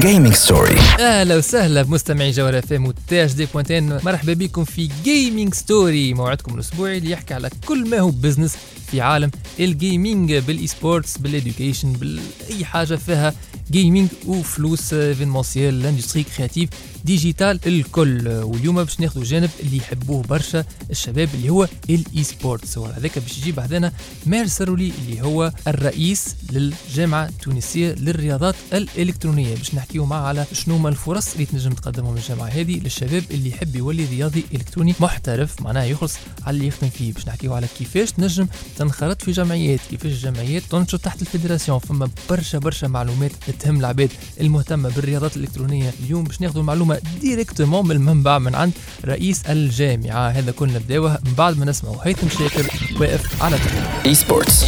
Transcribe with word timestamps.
Gaming 0.00 0.32
Story 0.34 0.76
أهلا 1.00 1.36
وسهلا 1.36 1.82
بمستمعي 1.82 2.30
جوهر 2.30 2.58
اف 2.58 2.72
ام 2.72 2.86
و 2.86 3.32
THD 3.32 3.46
point 3.46 3.83
TN 3.83 3.98
مرحبا 4.04 4.32
بكم 4.32 4.64
في 4.64 4.88
Gaming 5.04 5.54
Story 5.54 6.14
موعدكم 6.14 6.54
الأسبوعي 6.54 6.98
اللي 6.98 7.10
يحكي 7.10 7.34
على 7.34 7.50
كل 7.66 7.88
ما 7.88 7.98
هو 7.98 8.10
business 8.10 8.56
في 8.92 9.00
عالم 9.00 9.30
ال 9.60 9.71
gaming 9.71 10.34
بال 10.34 10.66
e-sports 10.66 11.18
بال 11.18 11.32
education 11.32 11.92
بأي 11.92 12.64
حاجة 12.64 12.94
فيها 12.94 13.34
gaming 13.70 14.08
وفلوس 14.26 14.94
événementiel 14.94 15.82
l'industrie 15.82 16.22
créative 16.22 16.68
digitale 17.04 17.60
الكل. 17.66 18.28
واليوم 18.28 18.84
باش 18.84 19.00
ناخذوا 19.00 19.24
جانب 19.24 19.50
اللي 19.60 19.76
يحبوه 19.76 20.22
برشا 20.22 20.64
الشباب 20.90 21.28
اللي 21.34 21.50
هو 21.50 21.68
ال 21.90 22.22
e-sports 22.22 22.78
وهذاك 22.78 23.18
باش 23.18 23.38
يجيب 23.38 23.54
بعدنا 23.54 23.92
ماهر 24.26 24.46
سرولي 24.46 24.92
اللي 24.98 25.22
هو 25.22 25.52
الرئيس 25.68 26.36
للجامعة 26.52 27.24
التونسية 27.28 27.92
للرياضات 27.92 28.54
الإلكترونية. 28.72 29.54
باش 29.54 29.74
نحكيو 29.74 30.04
معاه 30.06 30.22
على 30.22 30.46
شنو 30.52 30.76
هما 30.76 30.88
الفرص 30.88 31.32
اللي 31.32 31.46
تنجم 31.46 31.72
تقدمهم 31.72 32.16
الجامعة 32.16 32.46
هذه 32.46 32.80
للشباب 32.80 33.24
اللي 33.30 33.50
يحب 33.50 33.76
يولي 33.76 34.04
رياضي 34.04 34.44
إلكتروني 34.54 34.94
محترف. 35.00 35.62
معناها 35.62 35.84
يخلص 35.84 36.14
على 36.46 36.54
اللي 36.56 36.66
يخدم 36.66 36.88
فيه. 36.88 37.12
باش 37.12 37.28
نحكيو 37.28 37.54
على 37.54 37.66
كيفاش 37.78 38.12
تنجم 38.12 38.46
تنخرط 38.82 39.22
في 39.22 39.32
جمعيات 39.32 39.80
كيفاش 39.90 40.12
الجمعيات 40.12 40.62
تنشط 40.70 41.00
تحت 41.00 41.22
ال 41.22 41.27
fédération 41.27 41.78
فما 41.78 42.08
برشا 42.30 42.58
برشا 42.58 42.86
معلومات 42.86 43.30
تهم 43.60 43.80
العباد 43.80 44.10
المهتمة 44.40 44.88
بالرياضات 44.88 45.36
الإلكترونية 45.36 45.92
اليوم 46.04 46.24
باش 46.24 46.40
ناخذوا 46.40 46.62
معلومه 46.62 47.00
directement 47.20 47.84
من 47.84 47.90
المنبع 47.96 48.38
من 48.38 48.54
عند 48.54 48.72
رئيس 49.04 49.40
الجامعة 49.48 50.28
هذا 50.28 50.50
كنا 50.52 50.72
نبداوه 50.78 51.18
من 51.26 51.32
بعد 51.38 51.58
ما 51.58 51.64
نسمعوا 51.64 51.96
هيثم 52.02 52.28
شاكر 52.28 52.66
واقف 53.00 53.42
على 53.42 53.58
e-sports 54.06 54.64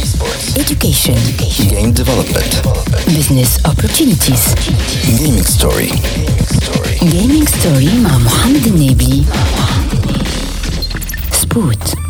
Education. 0.57 1.19
Game 1.61 1.91
development 1.91 2.53
Business 3.07 3.67
opportunities. 3.71 4.59
Gaming 5.05 5.43
Story 5.43 5.89
Gaming 6.99 7.47
story 7.49 7.93
مع 8.03 8.17
محمد 8.17 8.67
النبي. 8.67 9.23
سبوت. 11.41 12.04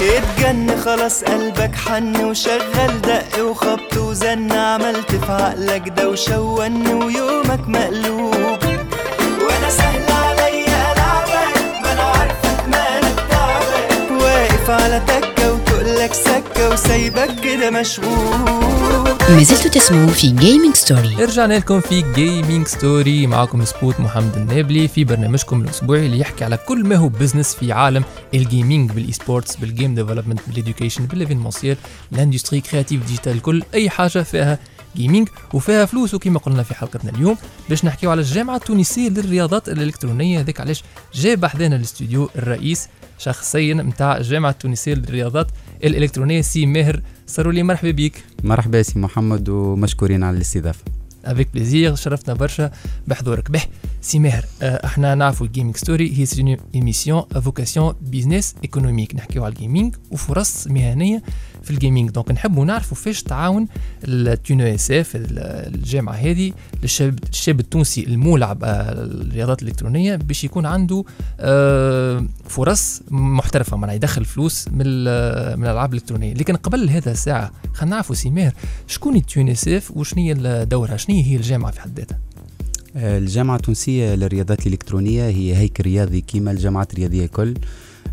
اتجن 0.00 0.76
خلاص 0.84 1.24
قلبك 1.24 1.74
حن 1.74 2.24
وشغل 2.24 3.00
دق 3.02 3.44
وخبط 3.44 3.96
وزن 3.96 4.52
عملت 4.52 5.10
في 5.10 5.32
عقلك 5.32 5.88
دوشة 5.88 6.40
وون 6.40 6.86
ويومك 7.02 7.68
مقلوب. 7.68 8.58
وأنا 9.42 9.70
سهل 9.70 10.12
عليا 10.12 10.92
العبك 10.92 11.82
ما 11.82 11.92
أنا 11.92 12.02
عارفك 12.02 12.68
مالك 12.68 13.24
تعبك. 13.30 14.10
واقف 14.22 14.70
على 14.70 15.02
تكة 15.06 15.27
وتقلك 16.08 16.14
سكة 16.14 16.72
وسايبك 16.72 17.40
كده 17.44 17.70
مشغول 17.70 18.38
ما 19.30 19.42
زلتوا 19.42 19.70
تسمعوا 19.70 20.06
في 20.06 20.34
Gaming 20.36 20.76
Story. 20.78 21.20
رجعنا 21.20 21.54
لكم 21.54 21.80
في 21.80 22.04
Gaming 22.14 22.66
Story 22.66 23.26
معكم 23.26 23.64
سبوت 23.64 24.00
محمد 24.00 24.36
النابلي 24.36 24.88
في 24.88 25.04
برنامجكم 25.04 25.60
الأسبوعي 25.60 26.06
اللي 26.06 26.18
يحكي 26.18 26.44
على 26.44 26.56
كل 26.56 26.84
ما 26.86 26.96
هو 26.96 27.08
business 27.08 27.54
في 27.54 27.72
عالم 27.72 28.04
الجيمنج 28.34 28.90
بالاي 28.92 29.12
سبورتس 29.12 29.56
بالجيم 29.56 29.94
ديفلوبمنت 29.94 30.40
بالاديوكيشن 30.46 31.06
بالايفينمونسيال 31.06 31.76
الاندستري 32.12 32.60
كرياتيف 32.60 33.06
ديجيتال 33.06 33.32
الكل 33.32 33.62
أي 33.74 33.90
حاجة 33.90 34.22
فيها 34.22 34.58
gaming 34.96 35.28
وفيها 35.54 35.84
فلوس 35.84 36.14
وكما 36.14 36.38
قلنا 36.38 36.62
في 36.62 36.74
حلقتنا 36.74 37.10
اليوم 37.10 37.36
باش 37.68 37.84
نحكيو 37.84 38.10
على 38.10 38.20
الجامعة 38.20 38.56
التونسية 38.56 39.08
للرياضات 39.08 39.68
الإلكترونية. 39.68 40.40
هذاك 40.40 40.60
علاش 40.60 40.84
جاب 41.14 41.46
حدانا 41.46 41.76
الاستوديو 41.76 42.30
الرئيس 42.36 42.88
شخصيا 43.18 43.74
نتاع 43.74 44.16
الجامعة 44.16 44.50
التونسية 44.50 44.94
للرياضات 44.94 45.46
الإلكترونية 45.84 46.40
سي 46.40 46.66
ماهر. 46.66 47.02
سرولي 47.26 47.62
مرحبا 47.62 47.90
بك. 47.90 48.24
مرحبا 48.44 48.82
سي 48.82 48.98
محمد 48.98 49.48
ومشكورين 49.48 50.22
على 50.22 50.36
الاستضافة. 50.36 50.84
avec 51.32 51.48
plaisir 51.54 51.94
شرفتنا 51.94 52.34
برشا 52.34 52.70
بحضورك 53.06 53.50
باهي 53.50 53.62
سي 54.00 54.18
ماهر 54.18 54.44
آه، 54.62 54.86
إحنا 54.86 55.14
نعرفوا 55.14 55.46
ال 55.46 55.50
Gaming 55.50 55.76
Story 55.76 56.18
هي 56.18 56.26
c'est 56.26 56.56
émission 56.74 57.22
à 57.22 57.30
vocation 57.30 57.94
business 58.00 58.54
économique. 58.64 59.14
نحكيو 59.14 59.44
على 59.44 59.52
ال 59.52 59.58
gaming 59.58 59.94
وفرص 60.10 60.66
مهنية 60.66 61.22
في 61.62 61.70
ال 61.70 61.76
gaming 61.76 62.10
donc 62.10 62.30
نحبوا 62.30 62.64
نعرفوا 62.64 62.96
فاش 62.96 63.22
تعاون 63.22 63.66
ال 64.04 64.64
TunESF 64.64 65.12
الجامعة 65.14 66.14
هذه 66.14 66.52
للشاب 66.82 67.18
الشاب 67.30 67.60
التونسي 67.60 68.04
المولع 68.04 68.52
بالرياضات 68.52 69.62
الإلكترونية 69.62 70.16
باش 70.16 70.44
يكون 70.44 70.66
عنده 70.66 71.04
آه، 71.40 72.24
فرص 72.48 73.02
محترفة. 73.10 73.76
معناها 73.76 73.96
يدخل 73.96 74.24
فلوس 74.24 74.68
من 74.68 74.86
من 75.58 75.64
الألعاب 75.64 75.92
الإلكترونية. 75.92 76.34
لكن 76.34 76.56
قبل 76.56 76.90
هذا 76.90 77.12
الساعة 77.12 77.52
خلينا 77.74 77.94
نعرفوا 77.96 78.14
سي 78.14 78.30
ماهر 78.30 78.52
شكون 78.86 79.16
ال 79.16 79.48
TunESF 79.48 79.96
وشنو 79.96 80.22
هي 80.22 80.64
دورها 80.64 80.96
شنو 80.96 81.16
هي 81.22 81.36
الجامعة 81.36 81.72
في 81.72 81.80
حد 81.80 81.98
ذاتها؟ 81.98 82.18
آه، 82.96 83.18
الجامعة 83.18 83.56
التونسية 83.56 84.14
للرياضات 84.14 84.66
الإلكترونية 84.66 85.28
هي 85.28 85.56
هيكل 85.56 85.84
رياضي 85.84 86.20
كيما 86.20 86.50
الجامعات 86.50 86.92
الرياضية 86.92 87.24
الكل. 87.24 87.54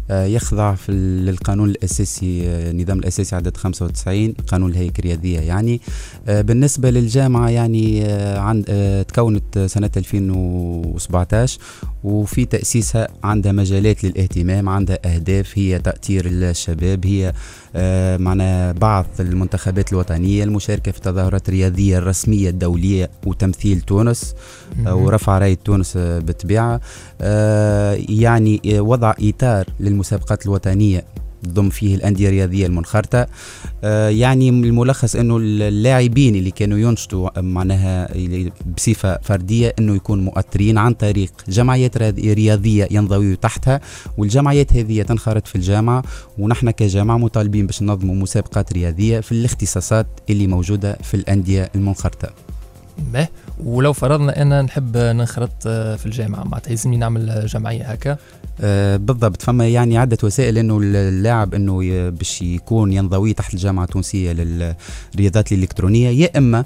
آه، 0.09 0.25
يخضع 0.25 0.75
في 0.75 0.91
للقانون 0.91 1.69
الأساسي 1.69 2.43
آه، 2.47 2.71
النظام 2.71 2.99
الأساسي 2.99 3.35
عدد 3.35 3.57
95 3.57 4.33
قانون 4.47 4.71
الهيكل 4.71 5.03
الرياضية 5.03 5.39
يعني. 5.39 5.81
بالنسبة 6.27 6.89
للجامعة 6.89 7.49
يعني 7.49 8.03
عند 8.38 8.66
تكونت 9.07 9.59
سنة 9.59 9.89
2017 9.97 11.59
وفي 12.03 12.45
تأسيسها 12.45 13.07
عندها 13.23 13.51
مجالات 13.51 14.03
للاهتمام 14.03 14.69
عندها 14.69 14.99
أهداف 15.05 15.57
هي 15.57 15.79
تأطير 15.79 16.25
الشباب 16.27 17.05
هي 17.05 17.33
معنا 18.17 18.71
بعض 18.71 19.05
المنتخبات 19.19 19.93
الوطنية 19.93 20.43
المشاركة 20.43 20.91
في 20.91 20.97
التظاهرات 20.97 21.49
الرياضية 21.49 21.97
الرسمية 21.97 22.49
الدولية 22.49 23.09
وتمثيل 23.25 23.81
تونس 23.81 24.35
آه، 24.87 24.95
ورفع 24.95 25.37
راية 25.37 25.57
تونس 25.65 25.97
آه، 25.97 26.19
بالطبيعة 26.19 26.81
آه، 27.21 27.97
يعني 28.09 28.61
آه، 28.65 28.81
وضع 28.81 29.13
إطار 29.19 29.65
للمسابقات 29.79 30.45
الوطنية 30.45 31.05
ضم 31.47 31.69
فيه 31.69 31.95
الأندية 31.95 32.28
الرياضية 32.28 32.66
المنخرطة. 32.67 33.28
آه، 33.83 34.09
يعني 34.09 34.50
الملخص 34.50 35.16
أنه 35.16 35.38
اللاعبين 35.38 36.35
اللي 36.35 36.51
كانوا 36.51 36.78
ينشطوا 36.78 37.39
معناها 37.41 38.16
اللي 38.16 38.51
بصفة 38.78 39.17
فردية 39.23 39.75
أنه 39.79 39.95
يكون 39.95 40.25
مؤثرين 40.25 40.78
عن 40.78 40.94
طريق 40.94 41.31
جمعيات 41.50 41.97
رياض- 41.97 42.19
رياضية 42.19 42.88
ينضوي 42.91 43.35
تحتها. 43.35 43.81
والجمعيات 44.17 44.73
هذه 44.73 45.01
تنخرط 45.01 45.47
في 45.47 45.55
الجامعة 45.55 46.03
ونحن 46.38 46.69
كجامعة 46.69 47.17
مطالبين 47.17 47.66
باش 47.66 47.81
ننظموا 47.81 48.16
مسابقات 48.16 48.73
رياضية 48.73 49.19
في 49.19 49.31
الاختصاصات 49.31 50.07
اللي 50.29 50.47
موجودة 50.47 50.97
في 51.03 51.13
الأندية 51.13 51.69
المنخرطة. 51.75 52.29
ما 53.13 53.28
ولو 53.63 53.94
فرضنا 53.94 54.41
أنا 54.41 54.61
نحب 54.61 54.97
ننخرط 54.97 55.51
آه، 55.67 55.95
في 55.95 56.05
الجامعة 56.05 56.44
معناتها 56.44 56.72
يلزمني 56.72 56.97
نعمل 56.97 57.45
جمعية 57.47 57.84
هكا. 57.84 58.17
آه، 58.61 58.97
بالضبط 58.97 59.41
فما 59.41 59.67
يعني 59.67 59.97
عدة 59.97 60.17
وسائل 60.23 60.57
إنه 60.57 60.79
اللاعب 60.83 61.53
إنه 61.53 62.09
باش 62.09 62.41
يكون 62.41 62.93
ينضوي 62.93 63.33
تحت 63.33 63.53
الجامعة 63.53 63.83
التونسية 63.83 64.31
للرياضات 64.31 65.51
الإلكترونية 65.51 66.09
يا 66.09 66.38
إما 66.38 66.66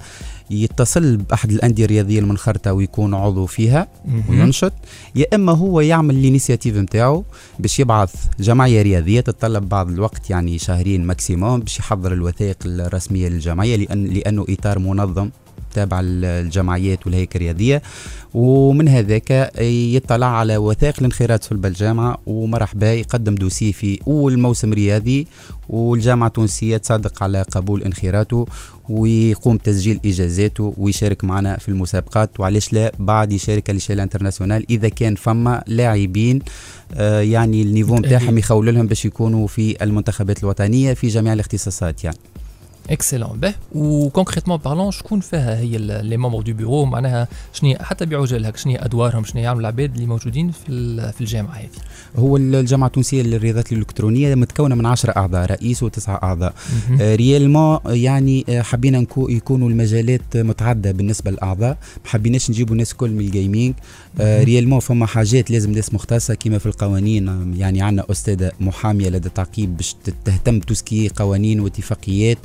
يتصل 0.52 1.18
بأحد 1.18 1.52
الأندية 1.52 1.86
الرياضية 1.86 2.20
المنخرطة 2.20 2.74
ويكون 2.74 3.14
عضو 3.14 3.46
فيها. 3.46 3.88
وينشط 4.30 4.74
يا 5.16 5.26
إما 5.34 5.52
هو 5.52 5.82
يعمل 5.82 6.16
ال 6.16 6.21
initiative 6.21 6.78
نتاعو 6.78 7.24
باش 7.60 7.80
يبعث 7.80 8.14
جمعية 8.40 8.82
رياضية 8.82 9.22
تتطلب 9.22 9.70
بعض 9.70 9.90
الوقت 9.90 10.30
يعني 10.30 10.58
شهرين 10.58 11.06
maximum 11.06 11.60
باش 11.60 11.80
يحضر 11.80 12.14
الوثائق 12.14 12.58
الرسمية 12.66 13.30
للجمعية 13.30 13.76
لأن 13.76 14.06
لأنه 14.06 14.46
إطار 14.50 14.80
منظم 14.80 15.30
تابع 15.74 16.00
الجمعيات 16.04 17.06
والهيكل 17.06 17.40
الرياضية. 17.40 17.82
ومن 18.34 18.88
هذاك 18.88 19.52
يطلع 19.62 20.28
على 20.28 20.58
وثائق 20.58 20.96
الانخراط 21.00 21.44
في 21.44 21.52
الجامعة 21.52 22.18
ومرحبا 22.26 22.94
يقدم 22.94 23.36
dossier 23.36 23.72
في 23.72 24.00
أول 24.08 24.40
موسم 24.40 24.74
رياضي. 24.74 25.28
والجامعة 25.70 26.28
التونسية 26.28 26.78
تصدق 26.78 27.24
على 27.24 27.42
قبول 27.42 27.84
انخراطه. 27.84 28.46
ويقوم 28.90 29.58
تسجيل 29.58 30.00
إجازاته. 30.06 30.74
ويشارك 30.78 31.24
معنا 31.24 31.58
في 31.58 31.70
المسابقات. 31.70 32.40
وعلاش 32.40 32.74
لا؟ 32.74 32.92
بعد 33.00 33.32
يشارك 33.32 33.70
على 33.70 33.80
échelle 33.80 34.00
internationale 34.00 34.66
إذا 34.70 34.90
كان 34.90 35.16
فما 35.16 35.64
لاعبين 35.68 36.40
آه 36.94 37.22
يعني 37.22 37.62
ال 37.62 37.67
niveau 37.67 37.96
نتاعهم 37.96 38.38
يخول 38.38 38.76
لهم 38.76 38.88
باش 38.88 39.06
يكونوا 39.06 39.48
في 39.48 39.84
المنتخبات 39.84 40.44
الوطنية 40.44 40.94
في 40.94 41.08
جميع 41.08 41.34
الاختصاصات 41.34 42.04
يعني. 42.04 42.18
Excellent 42.90 43.40
باهي 43.40 43.54
و 43.76 43.82
concrètement 43.82 44.58
parlant 44.58 44.92
شكون 44.92 45.20
فيها 45.20 45.60
هي 45.60 45.78
les 45.78 46.18
membres 46.18 46.42
du 46.42 46.54
bureau 46.54 46.86
معناها 46.86 47.28
شنو 47.54 47.76
حتى 47.80 48.06
بعجالة 48.06 48.46
هكا 48.46 48.58
شنو 48.58 48.76
أدوارهم 48.76 49.24
شنو 49.24 49.42
يعملوا 49.42 49.62
العباد 49.62 49.94
اللي 49.94 50.06
موجودين 50.06 50.52
في 50.52 51.12
في 51.12 51.22
الجامعة 51.22 51.54
هذه؟ 51.54 51.70
هو 52.16 52.38
الجامعة 52.38 52.88
التونسية 52.88 53.22
للرياضات 53.22 53.72
الإلكترونية 53.72 54.36
متكونة 54.36 54.76
من 54.76 54.86
10 54.86 55.18
أعضاء 55.18 55.46
رئيس 55.46 55.84
وتسعة 55.84 56.20
أعضاء. 56.24 56.54
آه، 57.02 57.16
réellement 57.16 57.80
يعني 57.86 58.46
آه، 58.50 58.62
حبينا 58.62 59.06
يكونوا 59.18 59.70
المجالات 59.70 60.38
متعددة 60.38 60.92
بالنسبة 60.92 61.32
للأعضاء. 61.32 61.78
ما 62.04 62.10
حبيناش 62.10 62.50
نجيبوا 62.50 62.74
الناس 62.74 62.94
كل 62.94 63.10
من 63.10 63.20
ال 63.20 63.27
gaming 63.27 63.74
آه،. 64.20 64.44
réellement 64.44 64.80
فما 64.80 65.06
حاجات 65.06 65.52
لازم 65.52 65.72
ناس 65.72 65.94
مختصة 65.94 66.34
كما 66.34 66.58
في 66.58 66.66
القوانين. 66.66 67.54
يعني 67.58 67.82
عندنا 67.82 68.06
أستاذة 68.12 68.52
محامية 68.60 69.10
لدى 69.10 69.28
التعقيب 69.28 69.78
باش 69.78 69.96
تهتم 70.26 70.60
ب 70.60 70.65
tout 70.65 70.85
ce 70.85 70.95
qui 70.95 71.10
قوانين 71.16 71.60
واتفاقيات. 71.60 72.38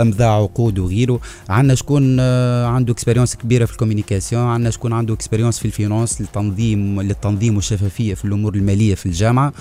امضاء 0.00 0.28
عقود 0.28 0.78
وغيره. 0.78 1.20
عندنا 1.48 1.74
شكون 1.74 2.16
آه، 2.20 2.66
عنده 2.66 2.92
expérience 2.92 3.34
كبيرة 3.36 3.64
في 3.64 3.72
ال 3.72 3.77
communication 3.77 4.42
عندنا 4.42 4.70
شكون 4.70 4.92
عنده 4.92 5.14
expérience 5.14 5.58
في 5.58 5.64
ال 5.64 5.71
finance 5.71 6.20
للتنظيم 6.20 7.00
للتنظيم 7.00 7.56
والشفافية 7.56 8.14
في 8.14 8.24
الأمور 8.24 8.54
المالية 8.54 8.94
في 8.94 9.06
الجامعة. 9.06 9.52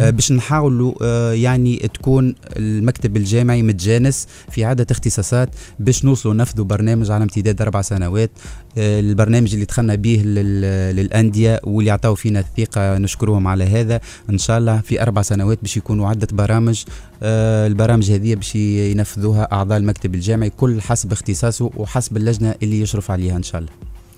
آه، 0.00 0.10
باش 0.10 0.32
نحاولوا 0.32 0.94
آه، 1.02 1.32
يعني 1.32 1.76
تكون 1.94 2.34
المكتب 2.56 3.16
الجامعي 3.16 3.62
متجانس 3.62 4.26
في 4.50 4.64
عده 4.64 4.86
اختصاصات 4.90 5.48
باش 5.78 6.04
نوصلوا 6.04 6.34
نفذوا 6.34 6.64
برنامج 6.64 7.10
على 7.10 7.22
امتداد 7.22 7.62
أربع 7.62 7.82
سنوات. 7.82 8.30
آه، 8.78 9.00
البرنامج 9.00 9.52
اللي 9.52 9.64
دخلنا 9.64 9.94
به 9.94 10.22
لل- 10.24 10.96
للأندية 10.96 11.60
واللي 11.64 11.90
عطاو 11.90 12.14
فينا 12.14 12.40
الثقة 12.40 12.98
نشكرهم 12.98 13.46
على 13.48 13.64
هذا. 13.64 14.00
إن 14.30 14.38
شاء 14.38 14.58
الله 14.58 14.80
في 14.80 15.02
أربع 15.02 15.22
سنوات 15.22 15.58
باش 15.62 15.76
يكونوا 15.76 16.08
عدة 16.08 16.28
برامج 16.32 16.84
البرامج 17.22 18.10
هذه 18.10 18.34
باش 18.34 18.54
ينفذوها 18.56 19.52
أعضاء 19.52 19.78
المكتب 19.78 20.14
الجامعي 20.14 20.50
كل 20.50 20.80
حسب 20.80 21.12
اختصاصه 21.12 21.70
وحسب 21.76 22.16
اللجنة 22.16 22.54
اللي 22.62 22.80
يشرف 22.80 23.10
عليها 23.10 23.36
إن 23.36 23.42
شاء 23.42 23.60
الله. 23.60 23.72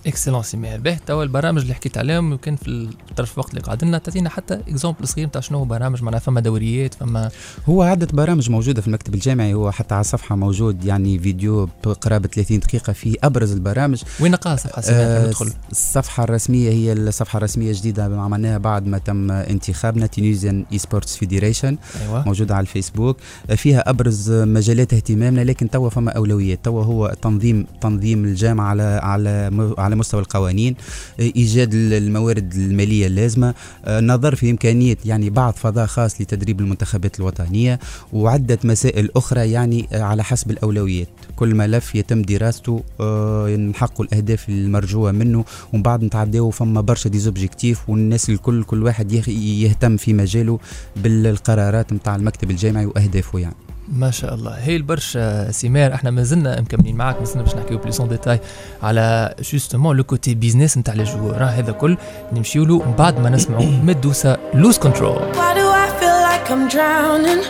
Excellent 0.06 0.42
سي 0.42 0.56
ماهر 0.56 0.80
باهي 0.80 0.96
توا 1.06 1.22
البرامج 1.22 1.60
اللي 1.62 1.74
حكيت 1.74 1.98
عليهم 1.98 2.32
يمكن 2.32 2.56
في 2.56 2.68
الطرف 3.10 3.32
الوقت 3.34 3.50
اللي 3.50 3.60
قاعد 3.60 3.84
لنا 3.84 3.98
تعطينا 3.98 4.28
حتى 4.30 4.54
exemple 4.54 5.08
صغير 5.08 5.26
نتاع 5.26 5.40
شنو 5.40 5.58
هو 5.58 5.64
برامج 5.64 6.02
معناها 6.02 6.20
فما 6.20 6.40
دوريات 6.40 6.94
فما 6.94 7.30
هو 7.68 7.82
عدة 7.82 8.08
برامج 8.12 8.50
موجودة 8.50 8.80
في 8.82 8.88
المكتب 8.88 9.14
الجامعي 9.14 9.54
هو 9.54 9.70
حتى 9.70 9.94
على 9.94 10.00
الصفحة 10.00 10.36
موجود 10.36 10.84
يعني 10.84 11.18
فيديو 11.18 11.68
بقرابة 11.84 12.28
30 12.28 12.58
دقيقة 12.58 12.92
فيه 12.92 13.14
أبرز 13.24 13.52
البرامج. 13.52 14.02
وين 14.20 14.32
نقاها 14.32 14.56
صفحة 14.56 14.82
سي 14.82 14.92
ماهر 14.92 15.24
آه، 15.24 15.26
ندخل. 15.26 15.52
الصفحة 15.70 16.24
الرسمية 16.24 16.70
هي 16.70 16.92
الصفحة 16.92 17.36
الرسمية 17.36 17.68
الجديدة 17.70 18.04
عملناها 18.04 18.58
بعد 18.58 18.86
ما 18.86 18.98
تم 18.98 19.30
انتخابنا 19.30 20.06
Tunisian 20.06 20.64
E-sports 20.72 21.16
Federation 21.16 21.76
أيوه. 22.00 22.24
موجودة 22.26 22.54
على 22.54 22.62
الفيسبوك. 22.62 23.16
آه، 23.50 23.54
فيها 23.54 23.90
أبرز 23.90 24.30
مجالات 24.32 24.92
اهتمامنا 24.94 25.40
لكن 25.44 25.70
توا 25.70 25.90
فما 25.90 26.10
أولويات. 26.10 26.64
توا 26.64 26.84
هو 26.84 27.14
تنظيم 27.22 27.66
تنظيم 27.80 28.24
الجامعة 28.24 28.66
على 28.66 29.00
على 29.02 29.50
م- 29.50 29.74
على 29.92 29.98
مستوى 29.98 30.20
القوانين 30.20 30.74
آه، 31.20 31.32
إيجاد 31.36 31.74
ال- 31.74 31.92
الموارد 31.92 32.54
المالية 32.54 33.06
اللازمة 33.06 33.54
آه، 33.84 34.00
نظر 34.00 34.34
في 34.34 34.50
إمكانية 34.50 34.96
يعني 35.04 35.30
بعض 35.30 35.54
فضاء 35.54 35.86
خاص 35.86 36.20
لتدريب 36.20 36.60
المنتخبات 36.60 37.20
الوطنية 37.20 37.78
وعدة 38.12 38.58
مسائل 38.64 39.10
أخرى 39.16 39.50
يعني 39.50 39.88
آه، 39.92 40.02
على 40.02 40.24
حسب 40.24 40.50
الأولويات. 40.50 41.08
كل 41.36 41.54
ملف 41.54 41.94
يتم 41.94 42.22
دراسته 42.22 42.82
آه، 43.00 43.56
نحققوا 43.56 44.04
الأهداف 44.04 44.48
المرجوة 44.48 45.12
منه 45.12 45.44
ومن 45.72 45.82
بعد 45.82 46.04
نتعداو 46.04 46.50
فما 46.50 46.80
برشا 46.80 47.08
des 47.10 47.30
objectifs 47.30 47.88
والناس 47.90 48.30
الكل 48.30 48.64
كل 48.64 48.82
واحد 48.82 49.12
يهتم 49.28 49.96
في 49.96 50.12
مجاله 50.12 50.58
بالقرارات 50.96 51.92
نتاع 51.92 52.16
المكتب 52.16 52.50
الجامعي 52.50 52.86
وأهدافه 52.86 53.38
يعني. 53.38 53.54
ما 53.92 54.10
شاء 54.10 54.34
الله 54.34 54.50
هي 54.50 54.76
برشا 54.76 55.50
سي 55.50 55.68
ماهر 55.68 55.94
إحنا 55.94 56.10
مازلنا 56.10 56.60
مكملين 56.60 56.96
معاك 56.96 57.18
مازلنا 57.18 57.42
باش 57.42 57.54
نحكيو 57.54 57.78
plus 57.78 57.98
en 57.98 58.08
détail 58.08 58.40
على 58.82 59.34
جوستومون 59.52 59.96
لو 59.96 60.04
كوتي 60.04 60.34
بيزنس 60.34 60.78
نتاع 60.78 60.94
لي 60.94 61.04
جوور 61.04 61.44
هذا 61.44 61.72
كل 61.72 61.96
نمشيو 62.32 62.64
له 62.64 62.78
من 62.78 62.92
بعد 62.92 63.18
ما 63.18 63.30
نسمعوا 63.30 63.64
مدوسا 63.86 64.36
لوز 64.54 64.78
كنترول 64.78 65.32
Why 65.34 65.54
do 65.54 65.66
I 65.84 65.88
feel 66.00 66.18
like 66.30 66.50
I'm 66.54 66.68
drowning? 66.74 67.42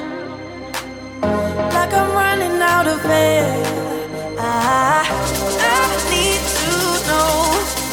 Like 1.77 1.93
I'm 2.01 2.11
running 2.23 2.57
out 2.75 2.87
of 2.95 3.01
air. 3.27 3.47
I, 4.39 5.05
I 5.71 5.81
need 6.13 6.43
to 6.61 6.73
know. 7.09 7.33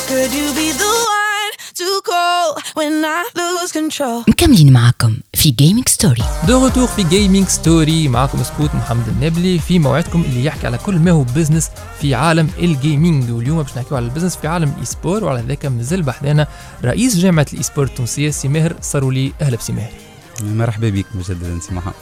Could 0.09 0.31
you 0.39 0.47
be 0.59 0.67
the 0.83 0.93
one 1.25 1.51
to 1.79 1.87
call 2.09 2.45
when 2.79 2.93
I 3.05 3.21
lose 3.35 3.71
control? 3.71 4.23
مكملين 4.27 4.73
معاكم 4.73 4.98
في 5.39 5.51
جيمنج 5.51 5.89
ستوري 5.89 6.23
دو 6.47 6.63
روتور 6.63 6.87
في 6.87 7.03
جيمنج 7.03 7.47
ستوري 7.47 8.07
معكم 8.07 8.43
سكوت 8.43 8.75
محمد 8.75 9.07
النبلي 9.07 9.59
في 9.59 9.79
موعدكم 9.79 10.21
اللي 10.21 10.45
يحكي 10.45 10.67
على 10.67 10.77
كل 10.77 10.99
ما 10.99 11.11
هو 11.11 11.23
بزنس 11.23 11.69
في 12.01 12.15
عالم 12.15 12.49
ال 12.59 12.69
gaming 12.69 13.31
واليوم 13.31 13.61
باش 13.63 13.77
نحكيو 13.77 13.97
على 13.97 14.05
ال 14.05 14.08
business 14.08 14.35
في 14.35 14.47
عالم 14.47 14.69
ال 14.73 14.85
e-sport 14.85 15.23
وعلى 15.23 15.43
ذاك 15.47 15.65
مازال 15.65 16.03
بحذانا 16.03 16.47
رئيس 16.83 17.17
جامعة 17.17 17.45
ال 17.53 17.63
e-sport 17.63 17.85
التونسية 17.85 18.29
سي 18.29 18.47
ماهر 18.47 18.75
صارولي 18.81 19.31
أهلا 19.41 19.57
بسي 19.57 19.73
ماهر. 19.73 19.91
مرحبا 20.41 20.89
بك 20.89 21.05
مجددا 21.15 21.59
سي 21.59 21.73
محمد. 21.73 21.93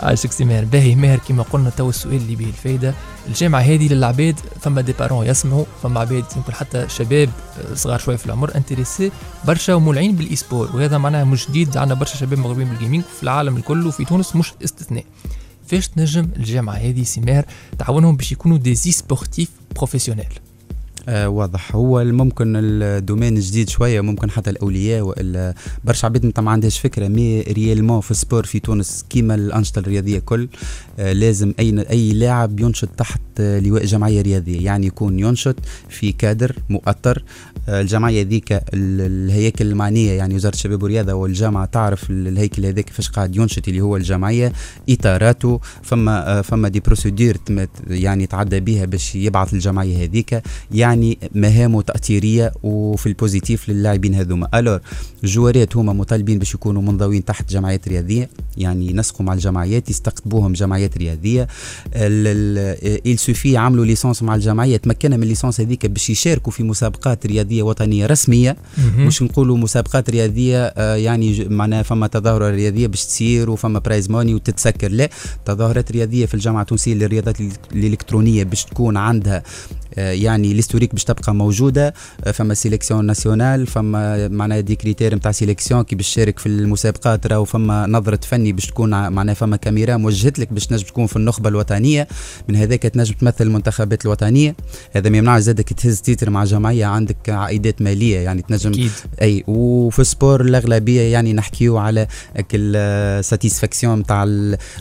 عاشق 0.00 0.30
سي 0.30 0.44
ماهر. 0.44 0.64
باهي 0.64 0.94
ماهر 0.94 1.18
كما 1.18 1.42
قلنا 1.42 1.70
تو 1.70 1.88
السؤال 1.88 2.16
اللي 2.16 2.36
به 2.36 2.44
الفايدة. 2.46 2.94
الجامعة 3.28 3.60
هذه 3.60 3.88
للعباد 3.88 4.40
فما 4.60 4.80
des 4.80 4.92
parents 4.92 5.26
يسمعوا 5.26 5.64
فما 5.82 6.00
عباد 6.00 6.24
يمكن 6.36 6.52
حتى 6.52 6.88
شباب 6.88 7.30
آه، 7.60 7.74
صغار 7.74 7.98
شوية 7.98 8.16
في 8.16 8.26
العمر 8.26 8.54
intéressés 8.56 9.12
برشا 9.44 9.74
ومولعين 9.74 10.16
بال 10.16 10.36
e-sport 10.36 10.76
وهذا 10.76 10.98
معناها 10.98 11.24
مش 11.24 11.48
جديد 11.48 11.76
عندنا 11.76 11.94
برشا 11.98 12.16
شباب 12.16 12.38
مغرمين 12.38 12.68
بال 12.68 12.76
gaming 12.76 13.02
في 13.16 13.22
العالم 13.22 13.56
الكل 13.56 13.86
وفي 13.86 14.04
تونس 14.04 14.36
مش 14.36 14.52
استثناء. 14.64 15.04
فاش 15.66 15.88
تنجم 15.88 16.28
الجامعة 16.36 16.74
هذه 16.74 17.02
سي 17.02 17.20
ماهر 17.20 17.44
تعاونهم 17.78 18.16
باش 18.16 18.32
يكونوا 18.32 18.58
des 18.58 18.74
sportifs 18.74 19.48
professionnels 19.76 20.28
آه 21.08 21.28
واضح. 21.28 21.74
هو 21.76 22.04
ممكن 22.04 22.52
ال 22.56 22.66
domaine 22.66 23.34
جديد 23.34 23.68
شوية 23.68 24.00
ممكن 24.00 24.30
حتى 24.30 24.50
الأولياء 24.50 25.02
والا 25.02 25.54
برشا 25.84 26.06
عباد 26.06 26.24
أنت 26.24 26.40
ما 26.40 26.50
عندهاش 26.50 26.78
فكرة. 26.78 27.08
mais 27.08 27.40
réellement 27.40 28.00
في 28.00 28.10
ال 28.10 28.16
sport 28.16 28.44
في 28.46 28.58
تونس 28.60 29.04
كيما 29.10 29.34
الأنشطة 29.34 29.78
الرياضية 29.78 30.18
كل 30.18 30.48
آه 30.98 31.12
لازم 31.12 31.54
أي 31.58 31.86
أي 31.90 32.12
لاعب 32.12 32.60
ينشط 32.60 32.88
تحت 32.88 33.20
آه 33.40 33.58
لواء 33.60 33.84
جمعية 33.84 34.22
رياضية. 34.22 34.64
يعني 34.64 34.86
يكون 34.86 35.18
ينشط 35.18 35.56
في 35.88 36.12
كادر 36.12 36.56
مؤطر 36.70 37.22
آه 37.68 37.80
الجمعية 37.80 38.22
ذيك 38.22 38.52
ال- 38.52 38.60
الهياكل 38.74 39.66
المعنية. 39.66 40.12
يعني 40.12 40.34
وزارة 40.34 40.54
الشباب 40.54 40.82
والرياضة 40.82 41.12
والجامعة 41.14 41.64
تعرف 41.66 42.10
ال- 42.10 42.28
الهيكل 42.28 42.66
هذاك 42.66 42.84
كيفاش 42.84 43.08
قاعد 43.10 43.36
ينشط 43.36 43.68
اللي 43.68 43.80
هو 43.80 43.96
الجمعية 43.96 44.52
إطاراته 44.90 45.60
فما 45.82 46.38
آه 46.38 46.40
فما 46.40 46.68
des 46.68 46.80
procédures 46.80 47.36
يعني 47.90 48.22
يتعدى 48.22 48.60
بها 48.60 48.84
باش 48.84 49.14
يبعث 49.14 49.54
الجمعية 49.54 50.04
هذيك. 50.04 50.42
يعني 50.72 50.95
مهامه 51.34 51.82
تأطيرية 51.82 52.52
وفي 52.62 53.06
ال 53.06 53.14
positif 53.14 53.68
للاعبين 53.68 54.14
هذوما. 54.14 54.48
alors 54.54 54.80
الجوارات 55.24 55.76
هما 55.76 55.92
مطالبين 55.92 56.38
باش 56.38 56.54
يكونوا 56.54 56.82
منضوين 56.82 57.24
تحت 57.24 57.50
جمعيات 57.50 57.88
رياضية 57.88 58.30
يعني 58.56 58.90
ينسقوا 58.90 59.26
مع 59.26 59.32
الجمعيات 59.32 59.90
يستقطبوهم 59.90 60.52
جمعيات 60.52 60.98
رياضية. 60.98 61.48
il 63.06 63.18
suffit 63.18 63.46
يعملوا 63.46 63.84
licence 63.84 64.22
مع 64.22 64.34
الجمعية 64.34 64.76
تمكنها 64.76 65.16
من 65.16 65.22
ال 65.22 65.27
licence 65.27 65.60
هذيك 65.60 65.86
باش 65.86 66.10
يشاركوا 66.10 66.52
في 66.52 66.62
مسابقات 66.62 67.26
رياضية 67.26 67.62
وطنية 67.62 68.06
رسمية. 68.06 68.56
مش 68.98 69.22
نقولوا 69.22 69.56
مسابقات 69.56 70.10
رياضية 70.10 70.64
آه، 70.66 70.96
يعني 70.96 71.44
معناها 71.44 71.82
فما 71.82 72.06
تظاهرة 72.06 72.50
رياضية 72.50 72.86
باش 72.86 73.04
تصير 73.04 73.50
وفما 73.50 73.78
prize 73.78 74.10
money 74.10 74.34
وتتسكر. 74.34 74.90
لا 74.90 75.08
تظاهرات 75.44 75.92
رياضية 75.92 76.26
في 76.26 76.34
الجامعة 76.34 76.62
التونسية 76.62 76.94
للرياضات 76.94 77.36
الإلكترونية 77.72 78.44
باش 78.44 78.64
تكون 78.64 78.96
عندها 78.96 79.42
يعني 79.96 80.52
l'historique 80.52 80.92
باش 80.92 81.04
تبقى 81.04 81.34
موجودة 81.34 81.94
آه، 82.24 82.30
فما 82.30 82.54
sélection 82.54 83.04
nationale 83.04 83.66
فما 83.66 84.28
معناها 84.28 84.60
des 84.60 84.76
critères 84.76 85.14
نتاع 85.14 85.32
sélection 85.32 85.82
كي 85.82 85.96
باش 85.96 86.10
تشارك 86.10 86.38
في 86.38 86.46
المسابقات 86.46 87.26
راهو 87.26 87.44
فما 87.44 87.86
نظرة 87.86 88.20
فني 88.22 88.52
باش 88.52 88.66
تكون 88.66 88.90
معناها 88.90 89.34
فما 89.34 89.56
كاميرا 89.56 89.96
موجهت 89.96 90.38
لك 90.38 90.52
باش 90.52 90.66
تنجم 90.66 90.86
تكون 90.86 91.06
في 91.06 91.16
النخبة 91.16 91.48
الوطنية. 91.48 92.08
من 92.48 92.56
هذاك 92.56 92.82
تنجم 92.82 93.14
تمثل 93.14 93.44
المنتخبات 93.44 94.04
الوطنية. 94.04 94.56
هذا 94.92 95.10
ما 95.10 95.18
يمنعش 95.18 95.42
زادك 95.42 95.72
تهز 95.72 96.00
titre 96.00 96.30
مع 96.30 96.44
جمعية 96.44 96.86
عندك 96.86 97.28
عائدات 97.28 97.82
مالية 97.82 98.18
يعني 98.18 98.42
تنجم 98.42 98.70
أكيد. 98.70 98.90
أي 99.22 99.44
وفي 99.46 99.98
ال 99.98 100.05
sport 100.05 100.40
الأغلبية 100.40 101.00
يعني 101.00 101.32
نحكيو 101.32 101.76
على 101.76 102.06
ال 102.54 102.65
satisfaction 102.65 103.98
نتاع 103.98 104.24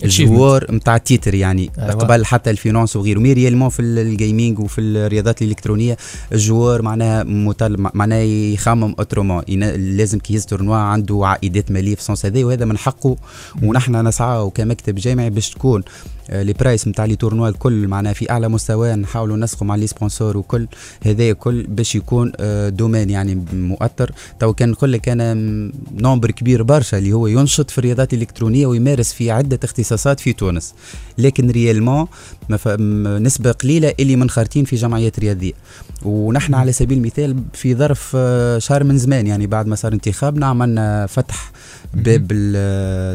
ال 0.04 0.13
joueur 0.13 0.72
نتاع 0.72 0.96
ال 0.96 1.02
titre 1.02 1.34
يعني. 1.34 1.72
أيوة. 1.80 1.92
قبل 1.92 2.26
حتى 2.26 2.50
ال 2.50 2.55
finance 2.56 2.96
وغيره. 2.96 3.20
mais 3.20 3.34
réellement 3.34 3.70
في 3.70 3.82
ال 3.82 3.93
gaming 3.93 4.60
وفي 4.60 4.82
الرياضات 5.06 5.42
الإلكترونية 5.42 5.98
ال 6.32 6.39
joueur 6.39 6.82
معناها 6.82 7.24
مطالب 7.24 7.88
معناها 7.94 8.22
يخمم 8.22 8.96
autrement 9.00 9.44
لازم 9.98 10.20
كي 10.20 10.34
يهز 10.34 10.46
tournoi 10.46 10.76
عنده 10.76 11.22
عائدات 11.24 11.72
مالية 11.72 11.96
في 11.96 12.02
ال 12.02 12.07
sens 12.07 12.26
هذا 12.26 12.46
وهذا 12.46 12.66
من 12.66 12.78
حقه 12.78 13.16
ونحن 13.64 14.08
نسعى 14.08 14.50
كمكتب 14.50 14.96
جامعي 14.96 15.30
باش 15.30 15.50
تكون. 15.50 15.84
les 16.30 16.54
prize 16.54 16.88
نتاع 16.88 17.06
les 17.06 17.16
tournois 17.16 17.50
الكل 17.50 17.88
معناها 17.88 18.14
في 18.14 18.32
أعلى 18.32 18.50
مستوى 18.50 18.96
نحاولوا 18.96 19.38
نسقوا 19.38 19.68
مع 19.68 19.76
les 19.76 19.88
sponsors 19.88 20.38
وكل 20.38 20.68
هذا 21.04 21.34
كل 21.34 21.64
باش 21.68 21.96
يكون 21.96 22.32
آه، 22.40 22.70
domaine 22.70 23.10
يعني 23.10 23.46
مؤثر. 23.54 24.12
تو 24.40 24.54
كان 24.54 24.70
نقول 24.70 24.94
لك 24.94 25.10
أنا 25.10 25.34
nombre 25.96 26.32
كبير 26.32 26.64
برشا 26.64 26.98
اللي 26.98 27.14
هو 27.14 27.28
ينشط 27.28 27.72
في 27.72 27.78
الرياضات 27.78 28.14
الإلكترونية 28.14 28.68
ويمارس 28.68 29.14
في 29.14 29.32
عدة 29.32 29.60
اختصاصات 29.64 30.20
في 30.20 30.34
تونس. 30.34 30.74
لكن 31.18 31.50
réellement 31.50 32.08
نسبة 33.22 33.52
قليلة 33.52 33.94
اللي 34.00 34.16
منخرطين 34.16 34.66
في 34.66 34.76
جمعيات 34.76 35.20
رياضية. 35.20 35.54
ونحن 36.06 36.54
على 36.54 36.72
سبيل 36.72 36.98
المثال 36.98 37.44
في 37.54 37.76
ظرف 37.76 38.12
آه، 38.16 38.60
شهر 38.60 38.84
من 38.84 38.98
زمان 38.98 39.28
يعني 39.28 39.48
بعد 39.48 39.68
ما 39.68 39.76
صار 39.76 39.94
انتخابنا 39.94 40.46
عملنا 40.46 41.06
فتح 41.08 41.52
باب 41.94 42.28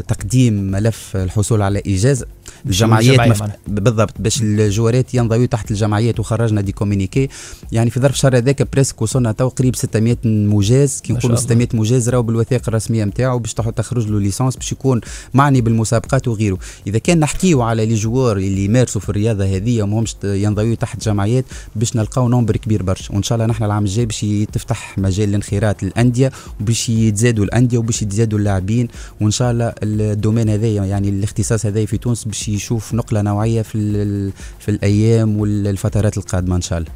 تقديم 0.07 0.53
ملف 0.53 1.15
الحصول 1.15 1.61
على 1.61 1.81
اجازه 1.87 2.25
الجمعيات 2.65 3.09
الجمعية 3.09 3.29
مف... 3.29 3.41
معناها. 3.41 3.57
بالضبط 3.67 4.13
باش 4.19 4.41
الجوارات 4.41 5.13
ينضويوا 5.13 5.45
تحت 5.45 5.71
الجمعيات 5.71 6.19
وخرجنا 6.19 6.61
des 6.61 6.71
communiqués 6.71 7.29
يعني 7.71 7.89
في 7.89 7.99
ظرف 7.99 8.17
شهر 8.17 8.37
هذاك 8.37 8.71
presque 8.73 9.01
وصلنا 9.01 9.31
تو 9.31 9.47
قريب 9.47 9.75
600 9.75 10.17
مجاز 10.25 11.01
كي 11.01 11.13
نقولوا 11.13 11.37
الله. 11.37 11.47
600 11.47 11.67
مجاز 11.73 12.09
راهو 12.09 12.23
بالوثائق 12.23 12.61
الرسمية 12.67 13.03
نتاعو 13.03 13.39
باش 13.39 13.53
تخرج 13.53 14.07
له 14.07 14.19
licence 14.19 14.55
باش 14.55 14.71
يكون 14.71 15.01
معني 15.33 15.61
بالمسابقات 15.61 16.27
وغيره 16.27 16.57
إذا 16.87 16.97
كان 16.97 17.19
نحكيو 17.19 17.61
على 17.61 17.85
les 17.85 17.95
joueurs 17.95 18.37
اللي 18.37 18.65
يمارسوا 18.65 19.01
في 19.01 19.09
الرياضة 19.09 19.45
هذه 19.55 19.83
وماهمش 19.83 20.15
ينضويوا 20.23 20.75
تحت 20.75 21.03
جمعيات 21.03 21.45
باش 21.75 21.95
نلقاو 21.95 22.29
nombre 22.29 22.57
كبير 22.57 22.83
برشا 22.83 23.13
وإن 23.13 23.23
شاء 23.23 23.35
الله 23.35 23.45
نحن 23.47 23.63
العام 23.63 23.83
الجاي 23.83 24.05
باش 24.05 24.25
تفتح 24.51 24.97
مجال 24.97 25.29
الانخراط 25.29 25.83
للانديه 25.83 26.31
وباش 26.61 26.89
يتزادوا 26.89 27.45
الأندية 27.45 27.77
وباش 27.77 28.01
يتزادوا 28.01 28.39
اللاعبين 28.39 28.87
وإن 29.21 29.31
شاء 29.31 29.51
الله 29.51 29.73
ال 29.83 29.91
domaine 29.91 30.49
هذا 30.49 30.67
يعني 30.67 31.09
الاختصاص 31.09 31.65
هذا 31.65 31.85
في 31.85 31.97
تونس 31.97 32.23
باش 32.23 32.50
يشوف 32.55 32.93
نقلة 32.93 33.21
نوعية 33.21 33.61
في 33.61 34.31
في 34.59 34.71
الأيام 34.71 35.37
والفترات 35.39 36.17
القادمة 36.17 36.55
إن 36.55 36.61
شاء 36.61 36.79
الله. 36.79 36.91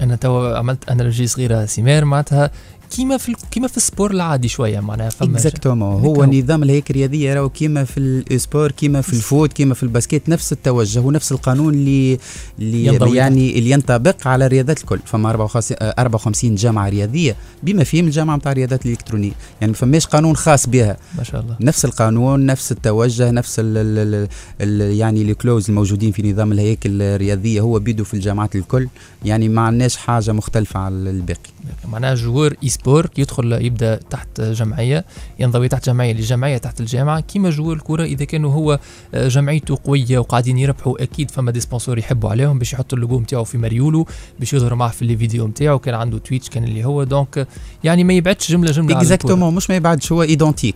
أنا 0.00 0.16
توا 0.16 0.58
عملت 0.58 0.88
analogie 0.88 1.26
صغيرة 1.26 1.64
سيمار 1.64 2.04
معناتها 2.04 2.50
كيما 2.90 3.16
في 3.16 3.34
كيما 3.50 3.68
في 3.68 3.76
ال 3.76 3.82
sport 3.82 4.10
العادي 4.10 4.48
شوية 4.48 4.80
معناها 4.80 5.10
فما 5.10 5.34
exactement. 5.36 6.00
هو 6.02 6.22
هيك 6.22 6.34
هو. 6.34 6.40
نظام 6.42 6.62
الهياكل 6.62 6.90
الرياضية 6.90 7.34
راهو 7.34 7.48
كيما 7.48 7.84
في 7.84 7.98
ال 8.00 8.12
sport 8.12 8.72
كيما 8.72 9.00
في 9.00 9.12
ال 9.12 9.20
foot 9.20 9.52
كيما 9.52 9.74
في 9.74 9.82
ال 9.82 9.89
basket 9.89 10.28
نفس 10.28 10.52
التوجه 10.52 11.00
ونفس 11.00 11.32
القانون 11.32 11.74
اللي 11.74 12.18
اللي 12.58 13.16
يعني 13.16 13.58
اللي 13.58 13.70
ينطبق 13.70 14.26
على 14.28 14.46
الرياضات 14.46 14.80
الكل. 14.80 14.98
فما 15.04 15.30
54 15.30 15.76
آه، 15.80 15.94
54 15.98 16.54
جامعة 16.54 16.88
رياضية 16.88 17.36
بما 17.62 17.84
فيهم 17.84 18.04
الجامعة 18.06 18.36
نتاع 18.36 18.52
الرياضات 18.52 18.86
الإلكترونية. 18.86 19.32
يعني 19.60 19.72
ما 19.72 19.78
فماش 19.78 20.06
قانون 20.06 20.36
خاص 20.36 20.68
بها. 20.68 20.96
ما 21.18 21.24
شاء 21.24 21.40
الله. 21.40 21.56
نفس 21.60 21.84
القانون 21.84 22.46
نفس 22.46 22.72
التوجه 22.72 23.30
نفس 23.30 23.58
ال 23.58 23.76
ال 23.76 24.28
ال 24.60 24.96
يعني 24.96 25.22
ال 25.22 25.28
clauses 25.28 25.68
الموجودين 25.70 26.12
في 26.12 26.32
نظام 26.32 26.52
الهيكل 26.52 27.02
الرياضية 27.02 27.60
هو 27.60 27.78
بيدو 27.78 28.04
في 28.04 28.14
الجامعات 28.14 28.56
الكل. 28.56 28.88
يعني 29.24 29.48
ما 29.48 29.60
عندناش 29.60 29.96
حاجة 29.96 30.32
مختلفة 30.32 30.80
على 30.80 30.94
الباقي. 30.94 31.50
معناها 31.88 32.14
joueur 32.14 32.54
e-sport 32.62 33.06
يدخل 33.18 33.52
يبدأ 33.52 33.96
تحت 33.96 34.40
جمعية 34.40 35.04
ينضوي 35.38 35.68
تحت 35.68 35.86
جمعية 35.86 36.12
لجمعية 36.12 36.58
تحت 36.58 36.80
الجامعة 36.80 37.20
كيما 37.20 37.50
joueur 37.50 37.76
الكرة 37.76 38.04
إذا 38.04 38.24
كانوا 38.24 38.52
هو 38.52 38.78
آه، 39.14 39.28
جمعيته 39.28 39.78
قوية 39.84 40.18
وقاعدين 40.18 40.58
يربحوا 40.58 41.02
أكيد 41.02 41.30
فما 41.30 41.50
des 41.50 41.60
sponsors 41.60 41.98
يحبوا 41.98 42.30
عليهم 42.30 42.58
باش 42.58 42.72
يحطوا 42.72 42.98
اللوجو 42.98 43.20
نتاعو 43.20 43.44
في 43.44 43.58
مريولو 43.58 44.06
باش 44.38 44.52
يظهر 44.52 44.74
معه 44.74 44.90
في 44.90 45.02
الفيديو 45.02 45.46
نتاعو 45.48 45.78
كان 45.78 45.94
عنده 45.94 46.18
تويتش 46.18 46.48
كان 46.50 46.64
اللي 46.64 46.84
هو 46.84 47.04
donc 47.04 47.46
يعني 47.84 48.04
ما 48.04 48.12
يبعدش 48.14 48.52
جملة 48.52 48.70
جملة. 48.70 48.96
exactement 48.98 49.54
مش 49.54 49.70
ما 49.70 49.76
يبعدش 49.76 50.12
هو 50.12 50.22
identique. 50.22 50.74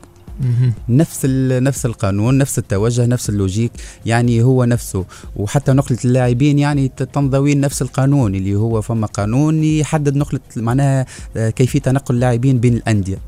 نفس 0.88 1.26
نفس 1.50 1.86
القانون 1.86 2.38
نفس 2.38 2.58
التوجه 2.58 3.06
نفس 3.06 3.30
ال 3.30 3.36
logique 3.36 3.73
يعني 4.06 4.42
هو 4.42 4.64
نفسه. 4.64 5.04
وحتى 5.36 5.72
نقلة 5.72 5.98
اللاعبين 6.04 6.58
يعني 6.58 6.88
تنضوي 6.88 7.54
نفس 7.54 7.82
القانون 7.82 8.34
اللي 8.34 8.54
هو 8.54 8.82
فما 8.82 9.06
قانون 9.06 9.64
يحدد 9.64 10.16
نقلة 10.16 10.40
معناها 10.56 11.06
آه، 11.36 11.50
كيفية 11.50 11.78
تنقل 11.78 12.14
اللاعبين 12.14 12.58
بين 12.58 12.74
الأندية. 12.74 13.18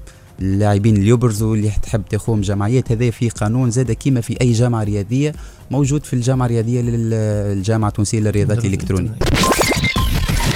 اللاعبين 0.40 0.96
اللي 0.96 1.08
يبرزوا 1.08 1.56
اللي 1.56 1.70
تحب 1.82 2.02
تاخذهم 2.10 2.40
جمعيات 2.40 2.92
هذا 2.92 3.10
في 3.10 3.28
قانون 3.28 3.70
زاد 3.70 3.92
كيما 3.92 4.20
في 4.20 4.40
أي 4.40 4.52
جامعة 4.52 4.82
رياضية 4.84 5.32
موجود 5.70 6.04
في 6.04 6.12
الجامعة 6.12 6.46
الرياضية 6.46 6.80
للجامعه 6.80 7.88
التونسية 7.88 8.20
للرياضات 8.20 8.64
الإلكترونية. 8.64 9.10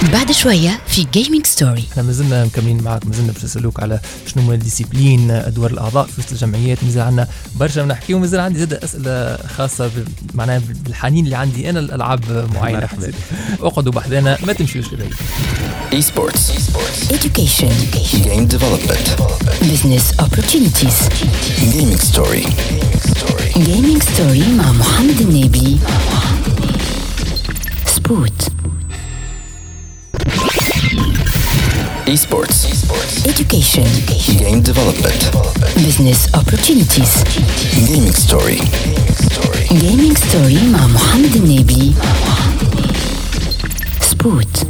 بعد 0.01 0.31
شوية 0.31 0.79
في 0.87 1.07
gaming 1.13 1.45
story 1.45 1.83
إحنا 1.91 2.03
مازلنا 2.03 2.45
مكملين 2.45 2.83
معاك 2.83 3.05
مازلنا 3.05 3.31
باش 3.31 3.43
نسألوك 3.43 3.79
على 3.83 3.99
شنو 4.27 4.43
هما 4.43 4.53
الديسيبلين 4.53 5.31
أدوار 5.31 5.71
الأعضاء 5.71 6.05
في 6.05 6.21
وسط 6.21 6.31
الجمعيات 6.31 6.83
مازال 6.83 7.01
عندنا 7.01 7.27
برشا 7.55 7.79
نحكيو 7.79 8.19
مازال 8.19 8.39
عندي 8.39 8.59
زاد 8.59 8.73
أسئلة 8.73 9.37
خاصة 9.57 9.87
ب- 9.87 9.91
معناها 10.33 10.61
بالحنين 10.85 11.25
اللي 11.25 11.35
عندي 11.35 11.69
أنا 11.69 11.79
الالعاب. 11.79 12.47
حسيت. 12.97 13.15
أقعدوا 13.61 13.91
بحذانا 13.91 14.37
ما 14.47 14.53
تمشيوش 14.53 14.85
لبعيد 14.93 15.13
Esports. 15.91 16.41
education 17.11 17.71
Game 18.25 18.47
development. 18.55 19.07
business 19.71 20.05
opportunities 20.25 20.97
Gaming 21.73 21.99
story. 22.11 22.45
gaming 23.69 24.01
story 24.01 24.47
مع 24.57 24.71
محمد 24.71 25.21
النبي 25.21 25.77
سبوت 27.95 28.47
Esports. 32.11 32.59
education 33.25 33.87
Game 34.39 34.61
development. 34.61 35.21
business 35.85 36.19
opportunities 36.39 37.13
Gaming 37.87 38.13
story. 38.25 38.59
gaming 39.83 40.15
story 40.15 40.59
مع 40.73 40.87
محمد 40.87 41.35
النبي 41.35 41.93
سبوت 44.01 44.67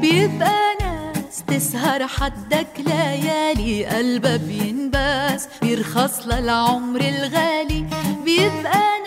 بيبقى 0.00 0.76
ناس 0.80 1.42
تسهر 1.46 2.06
حدك 2.06 2.66
ليالي 2.86 3.86
قلبها 3.86 4.36
بينباس 4.36 5.48
بيرخص 5.62 6.26
للعمر 6.26 7.00
الغالي 7.00 7.84
بيبقى 8.24 8.97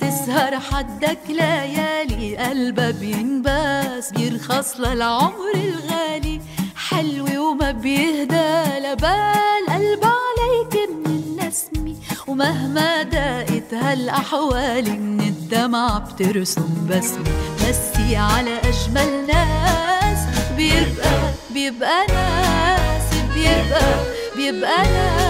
تسهر 0.00 0.60
حدك 0.60 1.18
ليالي 1.28 2.36
قلبها 2.36 2.90
بينباس 2.90 4.12
بيرخص 4.12 4.80
للعمر 4.80 5.54
الغالي. 5.54 6.40
حلو 6.76 7.50
وما 7.50 7.70
بيهدى 7.70 8.78
لبال 8.78 9.64
قلب 9.68 10.04
عليك 10.04 10.74
من 10.90 11.06
النسمة 11.06 11.94
ومهما 12.26 13.02
دقت 13.02 13.74
هالأحوال 13.74 15.00
من 15.00 15.20
الدمع 15.20 15.98
بترسم 15.98 16.86
بسمة 16.90 17.24
بسي 17.56 18.16
على 18.16 18.58
أجمل 18.58 19.26
ناس. 19.26 20.18
بيبقى 20.56 21.32
بيبقى 21.54 22.06
ناس 22.06 23.02
بيبقى 23.34 24.04
بيبقى 24.36 24.82
ناس. 24.82 25.24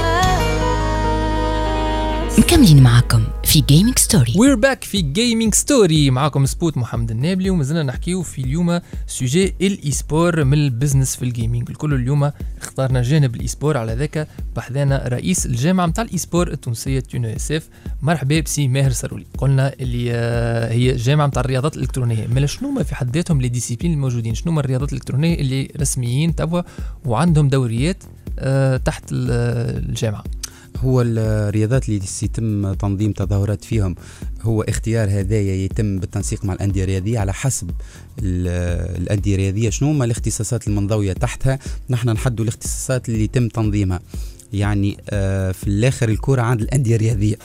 مكملين 2.38 2.82
معكم 2.82 3.24
في 3.54 3.60
Gaming 3.60 3.98
Story 3.98 4.32
we're 4.36 4.54
back 4.54 4.84
في 4.84 5.02
Gaming 5.02 5.54
Story 5.54 6.10
معاكم 6.10 6.46
سبوت 6.46 6.76
محمد 6.76 7.10
النابلي 7.10 7.50
ومازلنا 7.50 7.82
نحكيو 7.82 8.22
في 8.22 8.40
اليوم 8.42 8.80
sujet 9.06 9.54
ال 9.60 9.90
e-sport 9.90 10.44
من 10.44 10.58
ال 10.58 10.64
business 10.64 11.16
في 11.16 11.22
ال 11.24 11.31
gaming 11.31 11.70
الكل 11.70 11.94
اليوم 11.94 12.30
اختارنا 12.62 13.02
جانب 13.02 13.34
ال 13.36 13.46
e-sport 13.46 13.76
على 13.76 13.94
ذاك 13.94 14.28
بحذانا 14.56 15.04
رئيس 15.08 15.46
الجامعة 15.46 15.86
نتاع 15.86 16.04
ال 16.04 16.18
e-sport 16.18 16.48
التونسية 16.52 17.00
TUNESF 17.00 17.68
مرحبا 18.02 18.40
بسي 18.40 18.68
ماهر 18.68 18.90
سرولي. 18.90 19.26
قلنا 19.38 19.72
اللي 19.80 20.08
آه، 20.12 20.72
هي 20.72 20.96
جامعة 20.96 21.26
نتاع 21.26 21.40
الرياضات 21.40 21.76
الإلكترونية. 21.76 22.26
مالا 22.26 22.46
شنو 22.46 22.70
ما 22.70 22.82
في 22.82 22.94
حد 22.94 23.16
ذاتهم 23.16 23.40
les 23.40 23.48
disciplines 23.48 23.92
الموجودين؟ 23.92 24.34
شنو 24.34 24.52
ما 24.52 24.60
الرياضات 24.60 24.88
الإلكترونية 24.92 25.34
اللي 25.34 25.68
رسميين 25.80 26.34
توا 26.34 26.62
وعندهم 27.04 27.48
دوريات 27.48 28.02
آه، 28.38 28.76
تحت 28.76 29.04
ال- 29.12 29.88
الجامعة؟ 29.90 30.24
هو 30.84 31.02
الرياضات 31.02 31.88
اللي 31.88 32.00
يتم 32.22 32.72
تنظيم 32.74 33.12
تظاهرات 33.12 33.64
فيهم 33.64 33.94
هو 34.42 34.62
اختيار 34.62 35.20
هدايا 35.20 35.54
يتم 35.54 35.98
بالتنسيق 35.98 36.44
مع 36.44 36.52
الأندية 36.54 36.84
الرياضية 36.84 37.18
على 37.18 37.32
حسب 37.32 37.70
ال- 38.18 39.00
الأندية 39.02 39.34
الرياضية 39.34 39.70
شنو 39.70 39.90
هما 39.90 40.04
الاختصاصات 40.04 40.68
المنضوية 40.68 41.12
تحتها. 41.12 41.58
نحن 41.90 42.08
نحدوا 42.08 42.44
الاختصاصات 42.44 43.08
اللي 43.08 43.24
يتم 43.24 43.48
تنظيمها. 43.48 44.00
يعني 44.52 44.96
آه، 45.10 45.52
في 45.52 45.66
الآخر 45.66 46.08
الكرة 46.08 46.42
عند 46.42 46.60
الأندية 46.60 46.96
الرياضية. 46.96 47.36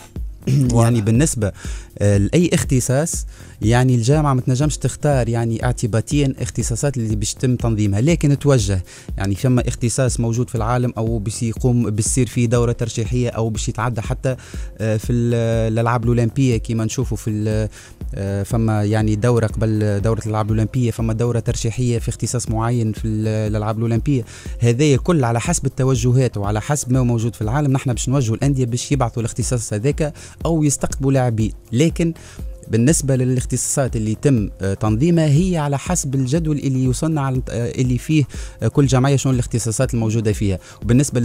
يعني 0.83 1.01
بالنسبة 1.01 1.51
آه، 1.99 2.17
لأي 2.17 2.49
اختصاص 2.53 3.25
يعني 3.61 3.95
الجامعة 3.95 4.33
ما 4.33 4.41
تنجمش 4.41 4.77
تختار 4.77 5.29
يعني 5.29 5.63
اعتباطيا 5.65 6.33
اختصاصات 6.39 6.97
اللي 6.97 7.15
باش 7.15 7.31
يتم 7.33 7.55
تنظيمها 7.55 8.01
لكن 8.01 8.39
توجه. 8.39 8.83
يعني 9.17 9.35
فما 9.35 9.67
اختصاص 9.67 10.19
موجود 10.19 10.49
في 10.49 10.55
العالم 10.55 10.93
أو 10.97 11.19
باش 11.19 11.43
يقوم 11.43 11.89
بيصير 11.89 12.27
فيه 12.27 12.45
دورة 12.45 12.71
ترشيحية 12.71 13.29
أو 13.29 13.49
باش 13.49 13.69
يتعدى 13.69 14.01
حتى 14.01 14.35
آه، 14.77 14.97
في 14.97 15.11
ال- 15.13 15.33
الالعاب 15.73 16.03
الأولمبية 16.03 16.57
كما 16.57 16.85
نشوفوا 16.85 17.17
في 17.17 17.67
آه، 18.15 18.43
فما 18.43 18.83
يعني 18.83 19.15
دورة 19.15 19.47
قبل 19.47 20.01
دورة 20.01 20.19
الألعاب 20.25 20.45
الأولمبية 20.51 20.91
فما 20.91 21.13
دورة 21.13 21.39
ترشيحية 21.39 21.99
في 21.99 22.09
اختصاص 22.09 22.49
معين 22.49 22.91
في 22.93 23.05
ال- 23.07 23.27
الالعاب 23.27 23.77
الأولمبية. 23.77 24.23
هذايا 24.59 24.97
كل 24.97 25.23
على 25.23 25.39
حسب 25.39 25.65
التوجهات 25.65 26.37
وعلى 26.37 26.61
حسب 26.61 26.91
ما 26.93 26.99
هو 26.99 27.03
موجود 27.03 27.35
في 27.35 27.41
العالم 27.41 27.71
نحن 27.71 27.93
باش 27.93 28.09
نوجهوا 28.09 28.35
الأندية 28.35 28.65
باش 28.65 28.91
يبعثوا 28.91 29.19
الاختصاص 29.21 29.73
هذاك 29.73 30.13
أو 30.45 30.63
يستقطبوا 30.63 31.11
لاعبين 31.11 31.51
لكن 31.71 32.13
بالنسبة 32.69 33.15
للاختصاصات 33.15 33.95
اللي 33.95 34.11
يتم 34.11 34.49
آه، 34.61 34.73
تنظيمها 34.73 35.25
هي 35.25 35.57
على 35.57 35.77
حسب 35.77 36.15
الجدول 36.15 36.57
اللي 36.57 36.85
على 37.03 37.41
آه، 37.49 37.71
اللي 37.71 37.97
فيه 37.97 38.23
آه، 38.63 38.67
كل 38.67 38.85
جمعية 38.85 39.15
شنو 39.15 39.33
الاختصاصات 39.33 39.93
الموجودة 39.93 40.33
فيها. 40.33 40.59
وبالنسبة 40.83 41.19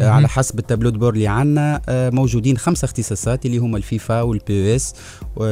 مهم. 0.00 0.12
على 0.12 0.28
حسب 0.28 0.58
ال 0.58 0.62
tableau 0.62 0.90
de 0.90 0.98
bord 0.98 1.14
اللي 1.14 1.26
عندنا 1.26 1.80
موجودين 1.88 2.58
خمسه 2.58 2.84
اختصاصات 2.84 3.46
اللي 3.46 3.58
هما 3.58 3.76
ال 3.76 3.85
FIFA 3.85 4.22
وال 4.22 4.76
PES 4.76 4.94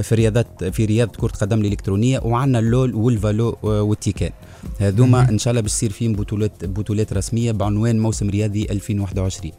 في 0.02 0.14
رياضات 0.14 0.64
في 0.64 0.84
رياضة 0.84 1.12
كرة 1.12 1.30
قدم 1.30 1.60
الإلكترونية 1.60 2.20
وعندنا 2.24 2.58
ال 2.58 2.94
LoL 2.94 3.15
وال 3.15 3.28
Valo 3.28 3.56
وال 3.62 3.79
Tekken 3.79 4.30
هذوما. 4.78 5.28
إن 5.28 5.38
شاء 5.38 5.50
الله 5.50 5.60
باش 5.60 5.72
يصير 5.72 5.90
فيهم 5.90 6.12
بطولات 6.12 6.64
بطولات 6.64 7.12
رسمية 7.12 7.52
بعنوان 7.52 7.98
موسم 8.00 8.30
رياضي 8.30 8.66
2021 8.70 9.52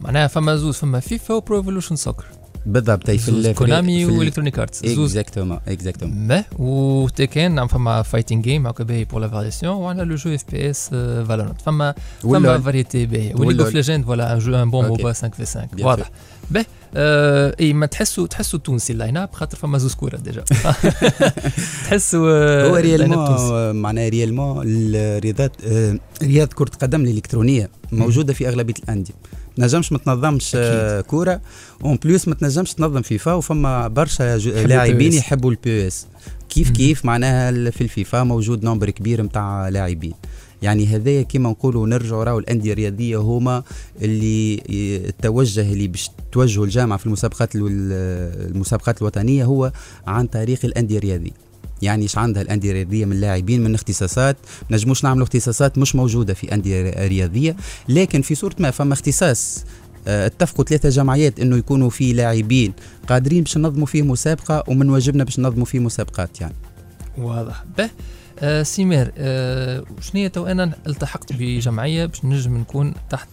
معناها 0.00 0.26
فما 0.26 0.56
زوز 0.56 0.76
فما 0.76 1.00
FIFA 1.00 1.34
و 1.34 1.39
Pro 1.39 1.56
Evolution 1.56 1.96
Soccer. 1.96 2.24
بالضبط 2.72 3.10
في 3.10 3.28
ال- 3.28 3.54
Konami 3.54 4.04
و 4.06 4.11
Electronic 4.11 4.58
Arts. 4.58 4.86
زوز. 4.86 5.10
exactement 5.16 5.58
exactement. 5.68 6.16
ما 6.26 6.44
و 6.58 6.71
Tekken 6.71 7.50
نعم 7.54 7.66
فما 7.68 8.02
fighting 8.02 8.44
game 8.44 8.66
هكا 8.66 8.84
باهي 8.84 9.04
pour 9.04 9.20
la 9.20 9.28
variation 9.28 9.74
وعندنا 9.76 10.04
le 10.04 10.14
jeu 10.14 10.34
FPS 10.34 10.88
Valorant 10.88 11.60
فما 11.60 11.94
فما. 12.22 12.58
variété 12.58 13.06
باهية. 13.06 13.34
و 13.34 13.37
League. 13.37 13.60
of 13.60 13.74
Legends 13.74 14.04
voilà 14.04 14.32
un 14.32 14.38
jeu 14.38 14.54
un 14.54 14.70
bon. 14.70 14.86
MOBA 14.86 15.12
5 15.12 15.28
في 15.28 15.36
5 15.44 15.60
Bien 15.76 15.84
واضح 15.84 16.10
آه 16.96 17.56
إي 17.60 17.72
ما 17.72 17.86
تحسوا 17.86 18.26
تحسوا 18.26 18.58
تونسي 18.58 18.92
ال 18.92 19.16
line-up 19.16 19.28
خاطر 19.32 19.56
فما 19.58 19.78
زوز 19.78 19.94
كورة 19.94 20.16
déjà. 20.16 20.44
تحسوا 21.84 22.30
آه، 22.30 22.68
هو 22.68 22.76
ال 22.76 23.12
line-up 23.12 23.26
تونسي. 23.28 23.44
réellement 23.52 23.76
معناها 23.82 24.08
réellement 24.08 24.62
الرياضات 24.66 25.52
آه، 25.66 25.98
رياض 26.22 26.48
كرة 26.48 26.70
قدم 26.82 27.00
الإلكترونية 27.04 27.70
موجودة 27.92 28.32
في 28.32 28.48
أغلبية 28.48 28.74
الأندية. 28.84 29.14
ما 29.14 29.37
تنجمش 29.58 29.92
ما 29.92 29.98
تنظمش 29.98 30.52
آه، 30.54 31.00
كورة. 31.00 31.40
en 31.84 31.96
plus 31.96 32.28
ما 32.28 32.34
تنجمش 32.34 32.74
تنظم 32.74 33.02
فيفا 33.02 33.32
وفما 33.32 33.88
برشا 33.88 34.38
لاعبين. 34.38 35.12
يحبوا 35.12 35.50
ال 35.50 35.86
PES 35.86 36.06
كيف. 36.48 36.70
كيف؟ 36.70 37.04
معناها 37.04 37.70
في 37.70 37.80
الفيفا 37.80 38.22
موجود 38.22 38.64
nombre 38.64 38.90
كبير 38.90 39.22
نتاع 39.22 39.68
لاعبين. 39.68 40.14
يعني 40.62 40.86
هذايا 40.86 41.22
كيما 41.22 41.50
نقولوا 41.50 41.86
نرجعوا 41.86 42.24
راهو 42.24 42.38
الأندية 42.38 42.72
الرياضية 42.72 43.16
هما 43.16 43.62
اللي 44.02 44.62
التوجه 45.08 45.72
اللي 45.72 45.88
باش 45.88 46.10
توجهوا 46.32 46.64
الجامعة 46.64 46.98
في 46.98 47.06
المسابقات 47.06 47.50
المسابقات 47.54 48.98
الوطنية 49.02 49.44
هو 49.44 49.72
عن 50.06 50.26
طريق 50.26 50.58
الأندية 50.64 50.98
الرياضية. 50.98 51.47
يعني 51.82 52.02
إيش 52.02 52.18
عندها 52.18 52.42
الأندية 52.42 52.70
الرياضية 52.70 53.04
من 53.04 53.20
لاعبين 53.20 53.64
من 53.64 53.74
اختصاصات 53.74 54.36
نجموش 54.70 55.04
نعملوا 55.04 55.24
اختصاصات 55.24 55.78
مش 55.78 55.94
موجودة 55.94 56.34
في 56.34 56.54
أندية 56.54 57.06
رياضية. 57.06 57.56
لكن 57.88 58.22
في 58.22 58.34
صورة 58.34 58.56
ما 58.58 58.70
فما 58.70 58.92
اختصاص 58.92 59.64
آه، 60.08 60.26
اتفقوا 60.26 60.64
ثلاثة 60.64 60.88
جمعيات 60.88 61.40
إنه 61.40 61.56
يكونوا 61.56 61.90
في 61.90 62.12
لاعبين 62.12 62.72
قادرين 63.08 63.42
باش 63.42 63.56
ننظموا 63.58 63.86
فيه 63.86 64.02
مسابقة 64.02 64.64
ومن 64.68 64.90
واجبنا 64.90 65.24
باش 65.24 65.38
ننظموا 65.38 65.64
فيه 65.64 65.78
مسابقات 65.78 66.40
يعني. 66.40 66.54
واضح. 67.18 67.64
به 67.78 67.90
آه 68.40 68.62
سي 68.62 68.82
ماهر 68.82 69.12
آه 69.18 69.84
شنو 70.00 70.28
تو 70.28 70.46
أنا 70.46 70.72
التحقت 70.86 71.32
بجمعية 71.32 72.06
باش 72.06 72.24
نجم 72.24 72.56
نكون 72.56 72.94
تحت 73.10 73.28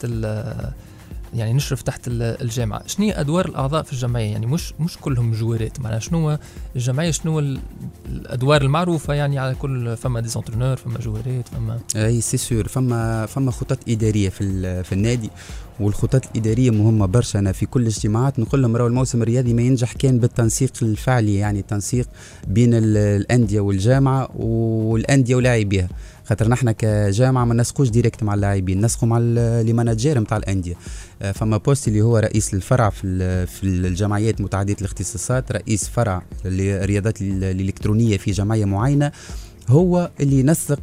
يعني 1.36 1.54
نشرف 1.54 1.82
تحت 1.82 2.08
ال- 2.08 2.42
الجامعة. 2.42 2.88
شنو 2.88 3.12
أدوار 3.12 3.46
الأعضاء 3.46 3.84
في 3.84 3.94
الجمعية؟ 3.94 4.32
يعني 4.32 4.46
مش 4.46 4.74
مش 4.80 4.98
كلهم 4.98 5.32
جوارات 5.32 5.80
معناها 5.80 6.00
شنو 6.00 6.38
الجمعية؟ 6.76 7.12
شنو 7.12 7.40
الأدوار 8.10 8.62
المعروفة 8.62 9.14
يعني 9.14 9.40
على 9.40 9.56
كل 9.56 9.98
فما 9.98 10.20
des 10.20 10.32
entraîneurs 10.32 10.76
فما 10.76 11.00
جوارات 11.00 11.48
فما 11.48 11.80
أي 11.96 12.22
c'est 12.22 12.38
sûr 12.38 12.68
فما 12.68 13.26
فما 13.26 13.52
خطط 13.52 13.80
إدارية 13.90 14.30
في 14.30 14.84
في 14.84 14.92
النادي 14.92 15.30
والخطط 15.80 16.22
الإدارية 16.32 16.70
مهمة 16.72 17.06
برشا. 17.06 17.40
أنا 17.40 17.52
في 17.52 17.66
كل 17.66 17.82
الاجتماعات 17.82 18.40
نقول 18.40 18.62
لهم 18.62 18.76
راهو 18.76 18.88
الموسم 18.88 19.22
الرياضي 19.22 19.54
ما 19.54 19.62
ينجح 19.62 19.94
كان 19.94 20.20
بالتنسيق 20.20 20.72
الفعلي 20.82 21.36
يعني 21.36 21.60
التنسيق 21.60 22.08
بين 22.48 22.74
ال- 22.74 22.98
الأندية 22.98 23.60
والجامعة 23.60 24.30
والأندية 24.36 25.36
ولاعبيها. 25.36 25.90
خاطر 26.26 26.48
نحن 26.50 26.72
كجامعة 26.72 27.46
ما 27.46 27.54
نسقوش 27.54 27.90
direct 27.90 28.24
مع 28.24 28.34
اللاعبين 28.34 28.86
نسقوا 28.86 29.10
مع 29.10 29.18
les 29.62 29.74
managers 29.74 30.20
نتاع 30.20 30.38
الأندية. 30.38 30.74
آه، 31.22 31.32
فما 31.32 31.58
poste 31.58 31.88
اللي 31.88 32.02
هو 32.02 32.18
رئيس 32.18 32.54
الفرع 32.54 32.90
في 32.90 33.46
في 33.48 33.64
الجمعيات 33.64 34.42
متعددة 34.42 34.76
الاختصاصات 34.82 35.52
رئيس 35.52 35.90
فرع 35.90 36.22
الرياضات 36.46 37.22
ال- 37.22 37.44
الإلكترونية 37.44 38.18
في 38.18 38.32
جمعية 38.32 38.66
معينة 38.66 39.12
هو 39.70 40.12
اللي 40.20 40.40
ينسق 40.40 40.80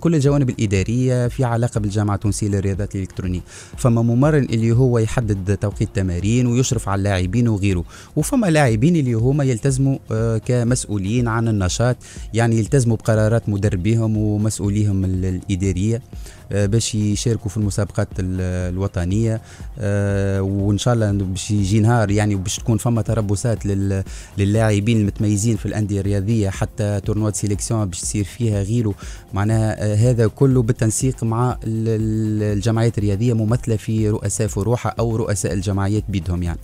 كل 0.00 0.14
الجوانب 0.14 0.50
الإدارية 0.50 1.28
في 1.28 1.44
علاقة 1.44 1.80
بالجامعة 1.80 2.14
التونسية 2.14 2.48
للرياضات 2.48 2.94
الإلكترونية. 2.94 3.40
فما 3.76 4.02
ممرن 4.02 4.44
اللي 4.44 4.72
هو 4.72 4.98
يحدد 4.98 5.56
توقيت 5.56 5.88
تمارين 5.94 6.46
ويشرف 6.46 6.88
على 6.88 6.98
اللاعبين 6.98 7.48
وغيره. 7.48 7.84
وفما 8.16 8.46
لاعبين 8.46 8.96
اللي 8.96 9.12
هما 9.14 9.44
يلتزموا 9.44 9.98
آه، 10.12 10.38
كمسؤولين 10.38 11.28
عن 11.28 11.48
النشاط 11.48 11.96
يعني 12.34 12.58
يلتزموا 12.58 12.96
بقرارات 12.96 13.48
مدربيهم 13.48 14.16
ومسؤوليهم 14.16 15.04
ال- 15.04 15.24
الإدارية. 15.24 15.96
آه، 15.96 16.43
باش 16.50 16.94
يشاركوا 16.94 17.50
في 17.50 17.56
المسابقات 17.56 18.08
ال- 18.18 18.40
الوطنية. 18.74 19.40
آه، 19.78 20.42
وإن 20.42 20.78
شاء 20.78 20.94
الله 20.94 21.12
باش 21.12 21.50
يجي 21.50 21.80
نهار 21.80 22.10
يعني 22.10 22.34
وباش 22.34 22.56
تكون 22.56 22.78
فما 22.78 23.02
تربصات 23.02 23.66
لل- 23.66 24.04
للاعبين 24.38 25.00
المتميزين 25.00 25.56
في 25.56 25.66
الأندية 25.66 26.00
الرياضية 26.00 26.50
حتى 26.50 27.00
تورنوات 27.00 27.36
sélection 27.36 27.84
باش 27.86 28.00
تصير 28.00 28.24
فيها 28.24 28.62
غيره 28.62 28.94
معناها 29.34 29.92
آه، 29.92 29.94
هذا 29.94 30.26
كله 30.26 30.62
بالتنسيق 30.62 31.24
مع 31.24 31.52
ال- 31.52 31.58
ال- 31.64 32.56
الجمعيات 32.56 32.98
الرياضية 32.98 33.32
ممثلة 33.32 33.76
في 33.76 34.08
رؤساء 34.10 34.46
فروعها 34.46 34.94
أو 34.98 35.16
رؤساء 35.16 35.52
الجمعيات 35.52 36.04
بيدهم 36.08 36.42
يعني. 36.42 36.58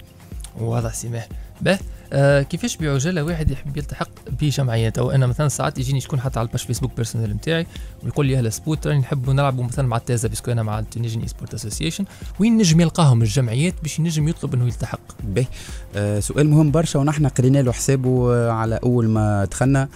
واضح 0.61 0.95
سماح 0.95 1.29
به 1.61 1.79
آه 2.13 2.43
كيفاش 2.43 2.77
بعجاله 2.77 3.23
واحد 3.23 3.51
يحب 3.51 3.77
يلتحق 3.77 4.09
بجمعيات 4.41 4.99
أو 4.99 5.11
أنا 5.11 5.27
مثلا 5.27 5.49
ساعات 5.49 5.79
يجيني 5.79 6.01
شكون 6.01 6.21
حتى 6.21 6.39
على 6.39 6.47
ال 6.47 6.50
page 6.50 6.63
Facebook 6.63 6.97
personnelle 6.97 7.31
نتاعي 7.31 7.67
ويقول 8.05 8.27
لي 8.27 8.39
أهلا 8.39 8.51
سبوت 8.51 8.87
راني 8.87 8.99
نحبوا 8.99 9.33
نلعبوا 9.33 9.65
مثلا 9.65 9.89
مع 9.89 9.97
التازا 9.97 10.29
parce 10.29 10.44
que 10.44 10.53
أنا 10.53 10.63
مع 10.63 10.79
ال 10.79 10.84
Tunisian 10.84 11.27
Sport 11.27 11.55
Association. 11.55 12.05
وين 12.41 12.57
نجم 12.59 12.81
يلقاهم 12.81 13.23
الجمعيات 13.23 13.75
باش 13.83 13.99
ينجم 13.99 14.29
يطلب 14.29 14.55
إنه 14.55 14.67
يلتحق؟ 14.67 15.01
به 15.25 15.47
آه 15.97 16.21
سؤال 16.21 16.49
مهم 16.49 16.71
برشا 16.71 16.99
ونحن 16.99 17.27
قرينا 17.27 17.59
له 17.63 17.73
حسابه 17.73 18.35
آه، 18.35 18.51
على 18.51 18.81
أول 18.83 19.09
ما 19.09 19.45
دخلنا. 19.45 19.89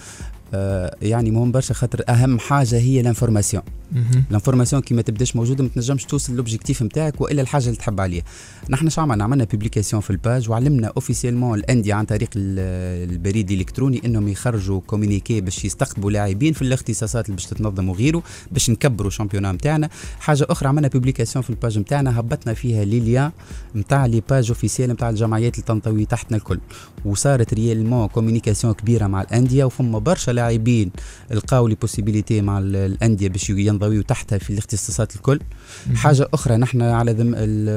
يعني 1.01 1.31
مهم 1.31 1.51
برشا 1.51 1.73
خاطر 1.73 2.03
أهم 2.09 2.39
حاجة 2.39 2.77
هي 2.77 3.01
ال 3.01 3.06
information 3.06 3.63
مهم. 3.91 4.23
ال 4.29 4.33
information 4.33 4.81
كي 4.81 4.93
ما 4.93 5.01
تبداش 5.01 5.35
موجودة 5.35 5.63
ما 5.63 5.69
تنجمش 5.69 6.03
توصل 6.05 6.35
l'objectif 6.35 6.83
نتاعك 6.83 7.21
وإلا 7.21 7.41
الحاجة 7.41 7.65
اللي 7.65 7.75
تحب 7.75 8.01
عليها. 8.01 8.23
نحن 8.69 8.89
شو 8.89 9.01
عملنا؟ 9.01 9.23
عملنا 9.23 9.43
publication 9.43 10.01
في 10.01 10.09
ال 10.09 10.17
page 10.17 10.49
وعلمنا 10.49 10.87
officiellement 10.87 11.59
الأندية 11.59 11.93
عن 11.93 12.05
طريق 12.05 12.29
ال- 12.35 13.11
البريد 13.11 13.51
الإلكتروني 13.51 14.01
إنهم 14.05 14.27
يخرجوا 14.27 14.81
communiqué 14.87 15.41
باش 15.41 15.65
يستقطبوا 15.65 16.11
لاعبين 16.11 16.53
في 16.53 16.61
الاختصاصات 16.61 17.25
اللي 17.25 17.35
باش 17.35 17.45
تتنظم 17.45 17.89
وغيره 17.89 18.23
باش 18.51 18.69
نكبروا 18.69 19.07
ال 19.07 19.11
championnat 19.11 19.51
نتاعنا 19.51 19.89
حاجة 20.19 20.45
أخرى 20.49 20.69
عملنا 20.69 20.87
publication 20.87 21.43
في 21.43 21.49
ال 21.49 21.55
page 21.55 21.79
نتاعنا 21.79 22.19
هبطنا 22.19 22.53
فيها 22.53 22.85
les 22.85 22.99
liens 22.99 23.31
نتاع 23.75 24.05
les 24.05 24.21
pages 24.29 24.47
officielles 24.49 24.89
نتاع 24.89 25.09
الجمعيات 25.09 25.53
اللي 25.55 25.65
تنطوي 25.65 26.05
تحتنا 26.05 26.37
الكل. 26.37 26.59
وصارت 27.05 27.53
réellement 27.53 28.07
communication 28.07 28.73
كبيرة 28.73 29.07
مع 29.07 29.21
الأندية 29.21 29.63
وفما 29.65 29.99
برشا 29.99 30.31
لاعبين 30.35 30.91
لقاو 31.31 31.67
les 31.67 31.75
possibilités 31.75 32.41
مع 32.41 32.59
ال- 32.59 32.75
الأندية 32.75 33.27
باش 33.29 33.49
ينضويوا 33.49 34.03
تحتها 34.03 34.37
في 34.37 34.49
الاختصاصات 34.49 35.15
الكل. 35.15 35.39
مهم. 35.87 35.95
حاجة 35.95 36.27
أخرى 36.33 36.57
نحن 36.57 36.81
على 36.81 37.11
ذم 37.11 37.35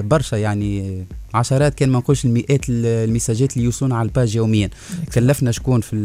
برشا 0.08 0.36
يعني 0.36 1.04
عشرات 1.34 1.74
كان 1.74 1.88
ما 1.88 1.98
نقولش 1.98 2.24
المئات 2.24 2.68
ال- 2.68 2.86
المساجات 3.08 3.52
اللي 3.52 3.64
يوصلون 3.64 3.92
على 3.92 4.06
ال 4.08 4.14
page 4.14 4.36
يوميا. 4.36 4.70
كلفنا 5.14 5.50
شكون 5.52 5.80
في 5.80 5.96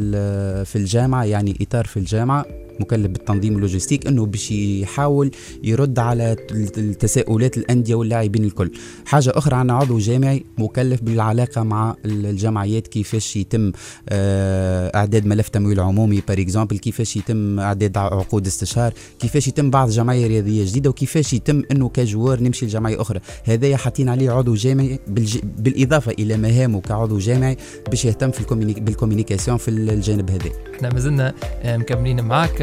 في 0.66 0.76
الجامعة 0.76 1.24
يعني 1.24 1.58
إطار 1.62 1.86
في 1.86 1.98
الجامعة. 1.98 2.46
مكلف 2.80 3.08
بالتنظيم 3.12 3.56
ال 3.56 3.60
logistique 3.60 4.08
انه 4.08 4.26
باش 4.26 4.52
يحاول 4.52 5.32
يرد 5.64 6.00
على 6.00 6.32
الت- 6.52 6.78
التساؤلات 6.78 7.58
الاندية 7.58 7.96
واللاعبين 7.96 8.44
الكل. 8.44 8.72
حاجة 9.06 9.32
أخرى 9.36 9.56
عندنا 9.56 9.78
عضو 9.78 9.98
جامعي 10.00 10.44
مكلف 10.58 11.02
بالعلاقة 11.02 11.64
مع 11.64 11.96
ال- 12.06 12.26
الجمعيات 12.26 12.88
كيفاش 12.88 13.36
يتم 13.38 13.72
آه، 14.10 14.92
اعداد 14.98 15.26
ملف 15.26 15.50
تمويل 15.50 15.80
عمومي 15.80 16.22
par 16.28 16.40
exemple 16.40 16.78
كيفاش 16.78 17.18
يتم 17.18 17.60
اعداد 17.60 17.98
عقود 17.98 18.48
استشهار 18.48 18.94
كيفاش 19.20 19.48
يتم 19.48 19.70
بعض 19.70 19.90
جمعية 19.90 20.28
رياضية 20.28 20.66
جديدة 20.66 20.90
وكيفاش 20.90 21.34
يتم 21.34 21.64
انه 21.72 21.90
ك 21.90 21.97
joueur 21.97 22.40
نمشي 22.44 22.66
لجمعية 22.66 23.02
أخرى. 23.02 23.20
هذايا 23.44 23.78
حاطين 23.78 24.10
عليه 24.10 24.32
عضو 24.32 24.56
جامعي 24.56 25.00
بالج... 25.08 25.38
بالإضافة 25.58 26.12
إلى 26.20 26.38
مهامه 26.38 26.82
كعضو 26.82 27.18
جامعي 27.18 27.58
باش 27.90 28.06
يهتم 28.06 28.32
في 28.32 28.42
ال 28.42 28.45
communic... 28.45 28.80
بال 28.82 28.92
communication 28.92 29.58
في 29.58 29.68
الجانب 29.68 30.32
هذا. 30.32 30.50
إحنا 30.76 30.94
مازلنا 30.94 31.34
آه، 31.62 31.78
مكملين 31.78 32.22
معاك 32.26 32.63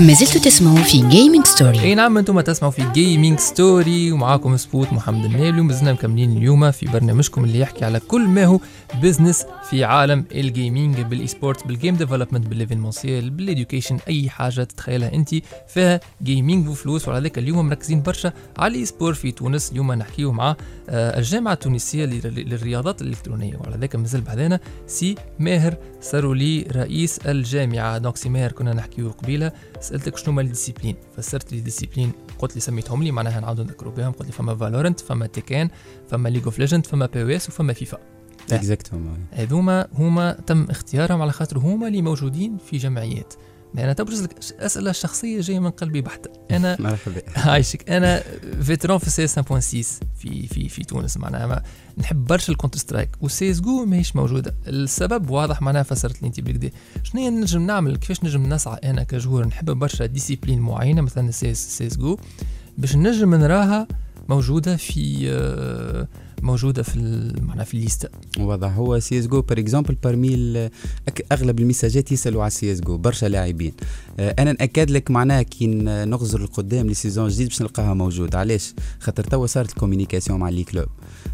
ما 0.00 0.12
زلتوا 0.12 0.40
تسمعوا 0.40 0.82
في 0.82 1.08
جيمنج 1.08 1.46
ستوري 1.46 1.80
أي 1.80 1.94
نعم 1.94 2.18
أنتم 2.18 2.40
تسمعوا 2.40 2.72
في 2.72 2.82
Gaming 2.94 3.38
Story 3.38 4.12
ومعاكم 4.12 4.56
سبوت 4.56 4.92
محمد 4.92 5.24
النابلي 5.24 5.60
ومازلنا 5.60 5.92
مكملين 5.92 6.36
اليوم 6.36 6.70
في 6.70 6.86
برنامجكم 6.86 7.44
اللي 7.44 7.60
يحكي 7.60 7.84
على 7.84 8.00
كل 8.00 8.28
ما 8.28 8.44
هو 8.44 8.60
بزنس 9.02 9.44
في 9.70 9.84
عالم 9.84 10.24
الجيمنج 10.32 11.00
بالاي 11.00 11.26
سبورت 11.26 11.66
بالجيم 11.66 11.96
ديفلوبمنت 11.96 12.46
بالايفينمونسيال 12.46 13.30
بالاديوكيشن 13.30 13.98
أي 14.08 14.30
حاجة 14.30 14.62
تتخيلها 14.64 15.14
انت. 15.14 15.34
فيها 15.68 16.00
gaming 16.22 16.68
وفلوس 16.68 17.08
وعلى 17.08 17.20
ذلك 17.20 17.38
اليوم 17.38 17.68
مركزين 17.68 18.02
برشا 18.02 18.32
على 18.58 18.72
ال 18.74 18.84
e-sport 18.86 19.14
في 19.14 19.32
تونس. 19.32 19.70
اليوم 19.72 19.92
نحكيو 19.92 20.32
مع 20.32 20.56
آه، 20.88 21.18
الجامعة 21.18 21.52
التونسية 21.52 22.04
لل- 22.04 22.34
للرياضات 22.48 23.02
الإلكترونية. 23.02 23.56
وعلى 23.56 23.76
ذلك 23.76 23.96
مازال 23.96 24.20
بعدنا 24.20 24.60
سي 24.86 25.14
ماهر 25.38 25.76
سارولي 26.00 26.62
رئيس 26.62 27.18
الجامعة. 27.18 27.98
donc 27.98 28.16
سي 28.16 28.28
ماهر 28.28 28.52
كنا 28.52 28.72
نحكيو 28.74 29.10
قبيلة 29.10 29.52
سألتك 29.80 30.16
شنو 30.16 30.32
هما 30.32 30.42
ال 30.42 30.46
disciplines 30.46 30.96
فسرت 31.16 31.52
لي 31.52 31.60
disciplines 31.60 32.12
قلت 32.38 32.54
لي 32.54 32.60
سميتهم 32.60 33.02
لي. 33.02 33.10
معناها 33.10 33.40
نعاودو 33.40 33.62
نذكروا 33.62 33.92
بهم. 33.92 34.12
قلت 34.12 34.26
لي 34.26 34.32
فما 34.32 34.54
Valorant 34.56 35.00
فما 35.00 35.26
Tekken 35.26 35.70
فما 36.08 36.28
League 36.28 36.44
of 36.44 36.58
Legends 36.58 36.86
فما 36.86 37.06
PES 37.06 37.48
وفما 37.48 37.72
FIFA 37.72 37.98
exactement 38.52 39.18
هذوما 39.32 39.86
هما 39.94 40.32
تم 40.46 40.66
اختيارهم 40.70 41.22
على 41.22 41.32
خاطر 41.32 41.58
هما 41.58 41.88
اللي 41.88 42.02
موجودين 42.02 42.56
في 42.70 42.76
جمعيات. 42.76 43.34
أنا 43.78 43.92
تبرز 43.92 44.22
لك 44.22 44.34
أسئلة 44.60 44.92
شخصية 44.92 45.40
جاية 45.40 45.58
من 45.58 45.70
قلبي 45.70 46.00
بحتة. 46.00 46.30
أنا 46.50 46.76
مرحبا 46.80 47.22
عايشك. 47.36 47.90
أنا 47.90 48.22
vétéran 48.62 48.98
في 48.98 49.10
CS 49.10 49.38
1.6 49.38 49.42
في 50.18 50.46
في 50.46 50.68
في 50.68 50.84
تونس. 50.84 51.16
معناها 51.16 51.46
ما 51.46 51.62
نحب 51.98 52.24
برشا 52.24 52.52
ال 52.52 52.78
Counter-Strike 52.78 53.10
و 53.20 53.60
CS:GO 53.60 53.84
ماهيش 53.84 54.16
موجودة. 54.16 54.54
السبب 54.66 55.30
واضح 55.30 55.62
معناها 55.62 55.82
فسرت 55.82 56.22
لي 56.22 56.28
أنت 56.28 56.40
بالكدا. 56.40 56.70
شنو 57.02 57.28
نجم 57.28 57.66
نعمل؟ 57.66 57.96
كيفاش 57.96 58.24
نجم 58.24 58.46
نسعى 58.46 58.78
أنا 58.84 59.02
كجهور 59.02 59.46
نحب 59.46 59.70
برشا 59.70 60.06
discipline 60.06 60.60
معينة 60.60 61.02
مثلا 61.02 61.30
سيس 61.30 61.78
سيس 61.78 61.96
جو 61.96 62.16
باش 62.78 62.96
نجم 62.96 63.34
نراها 63.34 63.86
موجودة 64.28 64.76
في 64.76 65.30
آه، 65.30 66.08
موجودة 66.42 66.82
في 66.82 66.98
معناها 67.42 67.64
في 67.64 67.74
الليسته 67.74 68.08
واضح. 68.38 68.76
هو 68.76 69.00
CS 69.00 69.18
GO 69.18 69.40
par 69.42 69.58
exemple 69.58 69.94
parmi 69.94 70.70
أغلب 71.32 71.60
ال 71.60 71.66
messages 71.66 72.12
يسألوا 72.12 72.42
على 72.42 72.50
CS 72.50 72.72
GO 72.72 72.96
برشا 72.96 73.26
لاعبين. 73.26 73.72
آه، 74.20 74.34
أنا 74.38 74.52
نأكد 74.52 74.90
لك 74.90 75.10
معناها 75.10 75.42
كي 75.42 75.66
نغزر 75.66 76.40
القدام 76.40 76.86
la 76.86 76.96
saison 76.96 77.28
جديد 77.28 77.48
باش 77.48 77.62
نلقاها 77.62 77.94
موجود 77.94 78.34
علاش؟ 78.34 78.74
خاطر 79.00 79.24
توا 79.24 79.46
صارت 79.46 79.70
ال 79.70 79.75
communication 79.75 80.40
مع 80.40 80.48
les 80.48 80.64
clubs. 80.64 80.86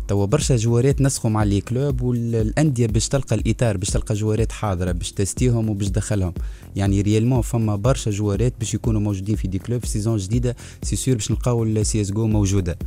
توا 0.09 0.27
برشا 0.27 0.57
جوارات 0.57 1.01
نسخوا 1.01 1.31
مع 1.31 1.43
les 1.45 1.61
clubs 1.61 2.03
والأندية 2.03 2.87
باش 2.87 3.09
تلقى 3.09 3.37
الإطار 3.37 3.77
باش 3.77 3.91
تلقى 3.91 4.15
جوارات 4.15 4.53
حاضرة 4.53 4.93
باش 4.93 5.13
تستيهم 5.13 5.71
وباش 5.71 5.89
تدخلهم. 5.89 6.33
يعني 6.77 7.01
réellement 7.01 7.41
فما 7.41 7.77
برشا 7.77 8.11
جوارات 8.11 8.55
باش 8.59 8.75
يكونوا 8.75 9.01
موجودين 9.01 9.37
في 9.37 9.49
des 9.49 9.59
clubs 9.59 9.81
في 9.81 9.89
saison 9.89 10.17
جديدة 10.17 10.57
c'est 10.83 10.97
sûr 10.97 11.15
باش 11.15 11.31
نلقاو 11.31 11.65
ال 11.65 12.01
CS 12.01 12.11
GO 12.11 12.27
موجودة. 12.27 12.79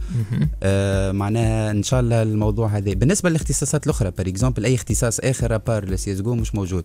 آه 0.64 1.12
معناها 1.12 1.72
إن 1.72 1.84
شاء 1.84 2.00
الله 2.00 2.09
الموضوع 2.14 2.68
هذا. 2.68 2.94
بالنسبة 2.94 3.30
للاختصاصات 3.30 3.86
الأخرى 3.86 4.12
par 4.18 4.28
exemple 4.28 4.66
أي 4.66 4.76
اختصاص 4.76 5.20
آخر 5.20 5.56
à 5.56 5.61
part 5.61 5.84
ال 5.84 5.94
CS 5.94 6.14
GO 6.14 6.36
مش 6.36 6.56
موجود. 6.56 6.84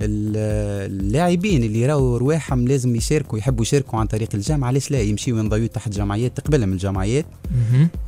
ال- 0.00 0.92
اللاعبين 0.92 1.62
اللي 1.64 1.86
راهو 1.86 2.16
رواحهم 2.16 2.68
لازم 2.68 2.96
يشاركوا 2.96 3.38
يحبوا 3.38 3.62
يشاركوا 3.62 3.98
عن 3.98 4.06
طريق 4.06 4.28
الجامعة 4.34 4.68
علاش 4.68 4.90
لا؟ 4.90 5.00
يمشيوا 5.00 5.38
ينضويوا 5.38 5.66
تحت 5.66 5.88
جمعيات 5.92 6.36
تقبلهم 6.36 6.72
الجمعيات. 6.72 7.26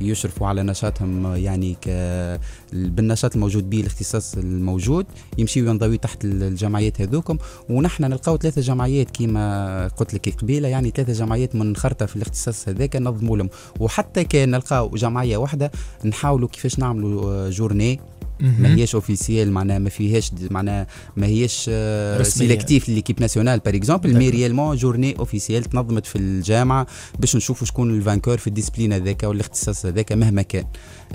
يشرفوا 0.01 0.47
على 0.47 0.63
نشاطهم 0.63 1.35
يعني 1.35 1.75
ك 1.81 1.89
بالنشاط 2.73 3.35
الموجود 3.35 3.69
به 3.69 3.79
الاختصاص 3.79 4.37
الموجود. 4.37 5.05
يمشيوا 5.37 5.69
ينضويوا 5.69 5.95
تحت 5.97 6.25
الجمعيات 6.25 7.01
هذوكم. 7.01 7.37
ونحن 7.69 8.03
نلقاو 8.03 8.37
ثلاثة 8.37 8.61
جمعيات 8.61 9.11
كيما 9.11 9.87
قلت 9.87 10.13
لك 10.13 10.35
قبيلة 10.41 10.67
يعني 10.67 10.91
ثلاثة 10.95 11.13
جمعيات 11.13 11.55
منخرطة 11.55 12.05
في 12.05 12.15
الاختصاص 12.15 12.69
هذاك 12.69 12.95
نظموا 12.95 13.37
لهم. 13.37 13.49
وحتى 13.79 14.23
كان 14.23 14.51
نلقاو 14.51 14.89
جمعية 14.89 15.37
واحدة 15.37 15.71
نحاولوا 16.05 16.47
كيفاش 16.55 16.79
نعملوا 16.79 17.47
آه، 17.47 17.49
journée 17.49 17.99
ما. 18.39 18.75
هيش 18.75 18.95
officielle 18.95 19.51
معناها 19.51 19.79
ما 19.79 19.89
فيهاش 19.89 20.31
معناها 20.51 20.87
ما 21.15 21.27
هيش. 21.27 21.69
sélective 22.27 22.89
l'équipe 22.89 23.21
nationale 23.21 23.59
par 23.59 23.75
exemple 23.75 24.17
mais. 24.17 24.29
réellement 24.29 24.75
journée 24.75 25.15
officielle 25.19 25.63
تنظمت 25.63 26.05
في 26.05 26.15
الجامعة 26.15 26.87
باش 27.19 27.35
نشوفوا 27.35 27.67
شكون 27.67 27.97
ال 27.97 28.01
vainqueur 28.01 28.37
في 28.37 28.47
ال 28.47 28.51
discipline 28.51 28.93
هذاك 28.93 29.23
ولا 29.23 29.35
الاختصاص 29.35 29.85
هذاك 29.85 30.11
مهما 30.11 30.41
كان 30.41 30.65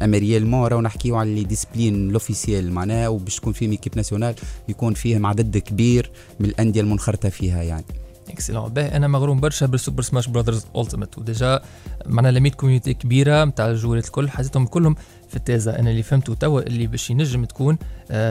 أما 0.03 0.19
réellement 0.19 0.67
راهو 0.69 0.81
نحكيو 0.81 1.17
على 1.17 1.35
les 1.35 1.45
disciplines 1.45 2.09
officielles 2.09 2.73
معناها 2.73 3.09
وباش 3.09 3.37
تكون 3.37 3.53
فيهم 3.53 3.71
équipe 3.71 3.97
nationale 3.97 4.35
يكون 4.69 4.95
فيهم 4.95 5.27
عدد 5.27 5.59
كبير 5.59 6.11
من 6.41 6.49
الأندية 6.49 6.81
المنخرطة 6.81 7.29
فيها 7.29 7.63
يعني 7.63 7.85
excellent 8.29 8.69
باهي 8.69 8.97
أنا 8.97 9.09
مغروم 9.09 9.41
برشا 9.41 9.67
بال 9.67 9.77
Super 9.77 10.03
Smash 10.03 10.29
Brothers 10.29 10.65
Ultimate 10.77 11.19
و 11.19 11.27
déjà 11.27 11.61
معناها 12.07 12.33
لميت 12.33 12.55
community 12.55 12.95
كبيرة 12.95 13.45
نتاع 13.45 13.71
الجوالات 13.71 14.07
الكل 14.07 14.31
حسيتهم 14.31 14.67
كلهم 14.67 14.95
في 15.31 15.37
التازة. 15.37 15.79
أنا 15.79 15.91
اللي 15.91 16.03
فهمته 16.03 16.35
توا 16.35 16.61
اللي 16.61 16.87
باش 16.87 17.11
ينجم 17.11 17.45
تكون 17.45 17.79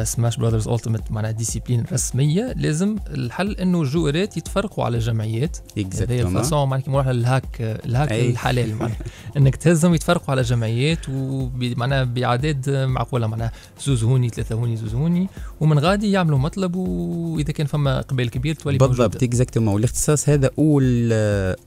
Smash 0.03 0.37
Brothers 0.37 0.67
Ultimate 0.67 1.11
معناها 1.11 1.31
discipline 1.31 1.85
رسمية 1.91 2.53
لازم 2.57 2.95
الحل 3.07 3.51
إنه 3.51 3.81
الجوالات 3.81 4.37
يتفرقوا 4.37 4.85
على 4.85 4.99
جمعيات 4.99 5.57
هذه 5.77 6.21
ال 6.21 6.29
façon 6.29 6.69
معناها 6.69 6.85
كيما 6.85 6.97
نروح 6.97 7.07
للهاك 7.07 7.61
الهاك. 7.61 8.11
الحلال 8.11 8.75
معناها. 8.75 8.97
إنك 9.37 9.55
تهزهم 9.55 9.93
يتفرقوا 9.93 10.31
على 10.31 10.41
جمعيات 10.41 10.99
ومعناها 11.09 12.03
باعداد 12.03 12.69
معقولة 12.69 13.27
معناها 13.27 13.51
زوز 13.85 14.03
هوني 14.03 14.29
ثلاثة 14.29 14.55
هوني 14.55 14.77
زوز 14.77 14.93
هوني. 14.93 15.27
ومن 15.59 15.79
غادي 15.79 16.11
يعملوا 16.11 16.37
مطلب 16.37 16.75
وإذا 16.75 17.51
كان 17.51 17.67
فما 17.67 18.01
قبائل 18.01 18.29
كبير 18.29 18.55
تولي 18.55 18.77
بالضبط. 18.77 19.23
exactement 19.23 19.73
والاختصاص 19.73 20.29
هذا 20.29 20.49
أول 20.59 21.13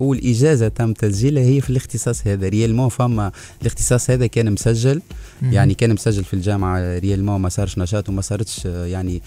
أول 0.01 0.19
إجازة 0.25 0.69
تم 0.69 0.93
تسجيلها 0.93 1.43
هي 1.43 1.61
في 1.61 1.71
الاختصاص 1.71 2.27
هذا. 2.27 2.49
réellement 2.49 2.89
فما 2.89 3.33
الاختصاص 3.63 4.11
هذا 4.11 4.27
كان 4.27 4.53
مسجل. 4.53 5.03
يعني 5.43 5.75
كان 5.75 5.95
مسجل 5.95 6.25
في 6.25 6.35
الجامعة 6.35 6.99
réellement 6.99 7.41
ما 7.41 7.49
صارش 7.49 7.79
نشاط. 7.79 8.02
وما 8.09 8.21
صارتش 8.21 8.67
آه، 8.67 8.87
يعني 8.87 9.23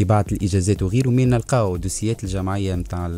طباعة 0.00 0.24
الإجازات 0.32 0.82
وغيره 0.82 1.10
من 1.10 1.30
نلقاو 1.30 1.76
دوسيات 1.76 2.24
الجمعية 2.24 2.74
نتاع 2.74 3.10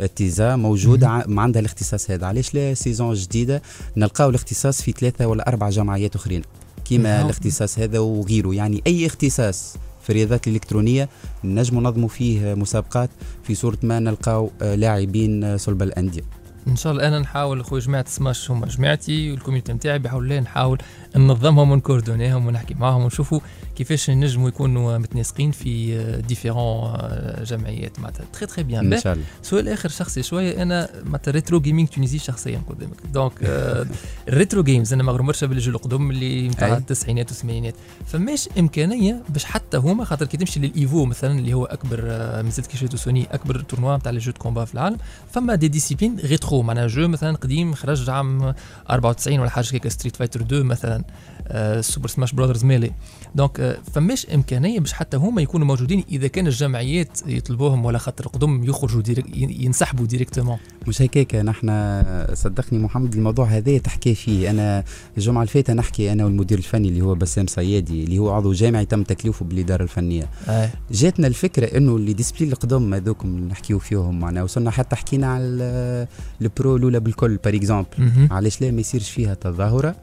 التيزا 0.00 0.56
موجودة 0.56 1.24
ما 1.26 1.42
عندها 1.42 1.60
الاختصاص 1.60 2.10
هذا. 2.10 2.26
علاش 2.26 2.54
لا 2.54 2.74
saison 2.74 3.14
جديدة؟ 3.14 3.62
نلقاو 3.96 4.30
الاختصاص 4.30 4.82
في 4.82 4.92
ثلاثة 4.92 5.26
ولا 5.26 5.48
أربع 5.48 5.70
جمعيات 5.70 6.16
أخرين. 6.16 6.42
كيما. 6.84 7.22
الاختصاص 7.22 7.78
هذا 7.78 7.98
وغيره. 7.98 8.54
يعني 8.54 8.82
أي 8.86 9.06
اختصاص 9.06 9.76
في 10.02 10.10
الرياضات 10.10 10.48
الإلكترونية 10.48 11.08
نجموا 11.44 11.82
ننظموا 11.82 12.08
فيه 12.08 12.54
مسابقات. 12.54 13.10
في 13.42 13.54
صورة 13.54 13.78
ما 13.82 13.98
نلقاو 13.98 14.50
آه، 14.62 14.74
لاعبين 14.74 15.44
آه، 15.44 15.56
صلب 15.56 15.82
الأندية. 15.82 16.22
إن 16.68 16.76
شاء 16.76 16.92
الله 16.92 17.08
أنا 17.08 17.18
نحاول 17.18 17.64
خويا 17.64 17.80
جماعة 17.80 18.04
سماش 18.08 18.50
هما 18.50 18.66
جماعتي 18.66 19.30
وال 19.30 19.38
community 19.38 19.72
نتاعي 19.72 19.98
بحاول 19.98 20.24
الله 20.24 20.40
نحاول 20.40 20.78
ننظمهم 21.16 21.70
ونكوردونيهم 21.70 22.46
ونحكي 22.46 22.74
معاهم 22.74 23.02
ونشوفوا 23.02 23.40
كيفاش 23.76 24.10
نجموا 24.10 24.48
يكونوا 24.48 24.98
متناسقين 24.98 25.50
في 25.50 26.02
différentes 26.28 26.98
جمعيات. 27.42 28.00
معناتها 28.00 28.24
très 28.32 28.46
très 28.46 28.62
bien 28.62 28.92
إن 28.92 29.00
شاء 29.00 29.12
الله. 29.12 29.24
سؤال 29.42 29.68
آخر 29.68 29.88
شخصي 29.88 30.22
شوية 30.22 30.62
أنا 30.62 30.88
معناتها 31.04 31.32
Retro 31.32 31.60
Gaming 31.60 31.88
Tunisie 31.88 32.18
شخصيا 32.18 32.62
قدامك. 32.68 32.96
donc 33.12 33.32
آه، 33.42 33.86
ال 34.28 34.34
retro 34.34 34.62
games 34.62 34.92
أنا 34.92 35.02
مغروم 35.02 35.26
برشا 35.26 35.46
بال 35.46 35.54
jeux 35.54 35.70
القدم 35.70 36.10
اللي 36.10 36.48
نتاع. 36.48 36.76
التسعينات 36.76 37.28
والثمانينات. 37.28 37.74
فماش 38.06 38.48
إمكانية 38.58 39.22
باش 39.28 39.44
حتى 39.44 39.76
هما 39.76 40.04
خاطر 40.04 40.26
كي 40.26 40.36
تمشي 40.36 40.60
لل 40.60 40.78
EVO 40.78 41.04
مثلا 41.04 41.38
اللي 41.38 41.54
هو 41.54 41.64
أكبر 41.64 42.00
آه، 42.04 42.42
مازالت 42.42 42.66
كي 42.66 42.76
شريتو 42.76 42.96
سوني 42.96 43.26
أكبر 43.32 43.60
tournoi 43.60 43.96
نتاع 43.96 44.12
les 44.12 44.18
jeux 44.18 44.32
combat 44.32 44.64
في 44.64 44.74
العالم. 44.74 44.96
فما 45.32 45.54
des 45.54 45.68
disciplines 45.68 46.16
rétro 46.24 46.62
معناها 46.62 46.86
jeu 46.86 47.08
مثلا 47.08 47.36
قديم 47.36 47.74
خرج 47.74 48.10
عام 48.10 48.54
94 48.90 49.38
ولا 49.40 49.50
حاجة 49.50 49.76
هكا 49.76 49.88
Street 49.88 50.16
Fighter 50.16 50.40
2 50.40 50.62
مثلا. 50.62 51.01
Super 51.80 52.08
Smash 52.08 52.32
Brothers 52.32 52.64
Melee. 52.64 52.92
donc 53.34 53.80
فماش 53.94 54.26
إمكانية 54.26 54.80
باش 54.80 54.92
حتى 54.92 55.16
هما 55.16 55.42
يكونوا 55.42 55.66
موجودين 55.66 56.04
إذا 56.12 56.26
كان 56.26 56.46
الجمعيات 56.46 57.18
يطلبوهم 57.26 57.84
ولا 57.84 57.98
خاطر 57.98 58.28
قدم 58.28 58.64
يخرجوا 58.64 59.02
direct 59.02 59.26
ينسحبوا 59.36 60.06
directement 60.06 60.58
مش 60.86 61.02
هيك 61.02 61.34
نحن 61.34 62.02
صدقني 62.34 62.78
محمد 62.78 63.14
الموضوع 63.14 63.46
هذا 63.46 63.78
تحكي 63.78 64.14
فيه. 64.14 64.50
أنا 64.50 64.84
الجمعة 65.16 65.42
اللي 65.42 65.52
فاتت 65.52 65.70
نحكي 65.70 66.12
أنا 66.12 66.24
والمدير 66.24 66.58
الفني 66.58 66.88
اللي 66.88 67.00
هو 67.00 67.14
بسام 67.14 67.46
صيادي 67.46 68.04
اللي 68.04 68.18
هو 68.18 68.30
عضو 68.30 68.52
جامعي 68.52 68.84
تم 68.84 69.02
تكليفه 69.02 69.44
بالإدارة 69.44 69.82
الفنية. 69.82 70.28
آه. 70.48 70.70
جاتنا 70.90 71.26
الفكرة 71.26 71.76
إنه 71.76 71.96
les 71.96 72.12
disciplines 72.12 72.52
القدم 72.52 72.94
هذوكم 72.94 73.48
نحكيو 73.48 73.78
فيهم 73.78 74.20
معنا 74.20 74.42
وصلنا 74.42 74.70
حتى 74.70 74.96
حكينا 74.96 75.26
على 75.26 75.44
ال- 75.44 76.08
البرو 76.42 76.76
الأولى 76.76 77.00
بالكل 77.00 77.36
par 77.36 77.54
exemple 77.54 77.88
مهم. 77.98 78.28
علاش 78.32 78.60
لا 78.62 78.70
ما 78.70 78.80
يصيرش 78.80 79.10
فيها 79.10 79.34
تظاهرة؟ 79.34 79.96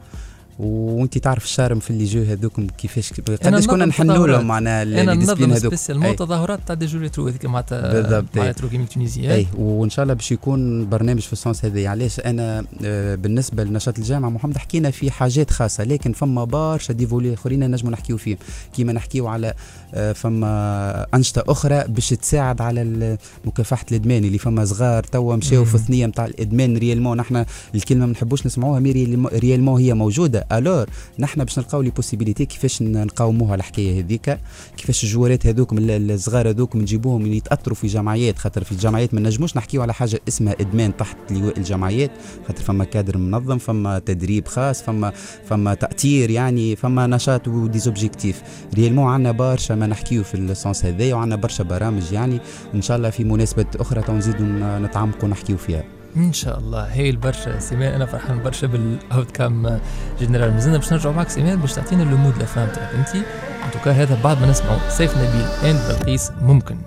وانت 0.60 1.18
تعرف 1.18 1.44
ال 1.44 1.49
charme 1.49 1.78
في 1.78 1.90
les 1.90 2.04
jeux 2.04 2.22
هذوكم 2.22 2.66
كيفاش 2.66 3.12
قداش 3.12 3.66
كنا 3.66 3.84
نحنوا. 3.86 4.26
لهم 4.26 4.46
معنا 4.46 4.82
أنا 4.82 5.14
ننظم 5.14 5.44
هذوك 5.44 5.58
spécialement. 5.58 6.16
تظاهرات 6.16 6.60
تاع 6.66 6.74
des 6.74 6.86
jeux 6.86 6.98
rétro 6.98 7.28
هذيك 7.28 7.44
معناتها 7.44 7.92
بالضبط، 7.92 8.36
مع. 8.36 8.46
Retro 8.46 8.68
Gaming 8.68 8.88
Tunisie 8.88 9.34
أي 9.34 9.46
وإن 9.58 9.90
شاء 9.90 10.02
الله 10.02 10.14
باش 10.14 10.32
يكون 10.32 10.88
برنامج 10.88 11.20
في 11.20 11.32
ال 11.32 11.38
sens 11.38 11.64
هذا 11.64 11.88
علاش 11.88 12.20
أنا 12.20 12.64
آه، 12.84 13.14
بالنسبة 13.14 13.64
لنشاط 13.64 13.98
الجامعة 13.98 14.28
محمد 14.30 14.58
حكينا 14.58 14.90
في 14.90 15.10
حاجات 15.10 15.50
خاصة 15.50 15.84
لكن 15.84 16.12
فما 16.12 16.44
برشا 16.44 16.92
des 16.92 17.06
volets 17.06 17.34
آخرين 17.34 17.70
نجموا 17.70 17.92
نحكيو 17.92 18.16
فيهم 18.16 18.38
كيما 18.76 18.92
نحكيو 18.92 19.26
على 19.28 19.54
آه، 19.94 20.12
فما 20.12 21.06
أنشطة 21.14 21.44
أخرى 21.48 21.84
باش 21.88 22.08
تساعد 22.08 22.60
على 22.60 23.18
مكافحة 23.44 23.86
الإدمان 23.90 24.24
اللي 24.24 24.38
فما 24.38 24.64
صغار 24.64 25.02
توا 25.02 25.36
مشاو 25.36 25.64
في 25.64 25.76
مم. 25.76 25.82
ثنيه 25.82 26.06
نتاع 26.06 26.26
الإدمان 26.26 26.76
réellement 26.76 27.16
نحن 27.16 27.44
الكلمة 27.74 28.06
ما 28.06 28.12
نحبوش 28.12 28.46
نسمعوها 28.46 28.80
mais 28.80 28.92
réellement 29.32 29.80
هي 29.80 29.94
موجودة 29.94 30.46
alors 30.52 30.86
نحن 31.18 31.44
باش 31.44 31.58
نلقاو 31.58 31.82
les 31.82 31.90
possibilités 31.90 32.44
كيفاش 32.44 32.82
نقاوموها 32.82 33.54
الحكاية 33.54 34.00
هذيك 34.00 34.38
كيفاش 34.76 35.04
الجوارات 35.04 35.46
هذوك 35.46 35.72
من 35.72 35.90
الصغار 35.90 36.50
هذوك 36.50 36.76
نجيبوهم 36.76 37.26
يتأطروا 37.26 37.76
في 37.76 37.86
جمعيات 37.86 38.38
خاطر 38.38 38.64
في 38.64 38.72
الجمعيات 38.72 39.14
ما 39.14 39.20
نجموش 39.20 39.56
نحكيو 39.56 39.82
على 39.82 39.94
حاجة 39.94 40.20
اسمها 40.28 40.56
إدمان 40.60 40.96
تحت 40.96 41.16
لواء 41.30 41.58
الجمعيات 41.58 42.10
خاطر 42.48 42.62
فما 42.62 42.84
كادر 42.84 43.18
منظم 43.18 43.58
فما 43.58 43.98
تدريب 43.98 44.48
خاص 44.48 44.82
فما 44.82 45.12
فما 45.44 45.74
تأطير 45.74 46.30
يعني 46.30 46.76
فما 46.76 47.06
نشاط 47.06 47.48
و 47.48 47.55
des 47.55 47.77
objectifs 47.77 48.42
réellement 48.74 49.08
عندنا 49.08 49.32
برشا 49.32 49.74
ما 49.74 49.86
نحكيو 49.86 50.24
في 50.24 50.34
ال 50.34 50.44
sens 50.44 50.84
هذايا 50.84 51.14
وعندنا 51.14 51.36
برشا 51.36 51.64
برامج 51.64 52.12
يعني. 52.12 52.40
إن 52.74 52.82
شاء 52.82 52.96
الله 52.96 53.10
في 53.10 53.24
مناسبات 53.24 53.76
أخرى 53.76 54.02
تنزيدوا 54.02 54.78
نتعمقوا 54.78 55.28
نحكيو 55.28 55.56
فيها. 55.56 55.99
إن 56.16 56.32
شاء 56.32 56.58
الله. 56.58 56.82
هايل 56.94 57.16
برشا 57.16 57.58
سيمان 57.58 57.92
أنا 57.94 58.06
فرحان 58.06 58.42
برشا 58.42 58.66
بال 58.66 59.30
outcome 59.30 59.80
général. 60.20 60.54
مازلنا 60.54 60.78
باش 60.78 60.92
نرجعوا 60.92 61.14
معك 61.14 61.28
سيمان 61.30 61.58
باش 61.58 61.72
تعطينا 61.72 62.02
ال 62.02 62.08
mot 62.08 62.26
de 62.26 62.38
la 62.38 62.44
fin 62.44 62.68
تاعك 62.68 62.94
انت. 62.94 63.14
en 63.14 63.70
tout 63.72 63.82
cas 63.82 63.90
هذا 63.90 64.18
بعد 64.24 64.40
ما 64.40 64.46
نسمعوا 64.46 64.78
سيف 64.88 65.16
نبيل 65.16 65.46
and 65.70 65.80
بلقيس 65.88 66.30
ممكن. 66.42 66.78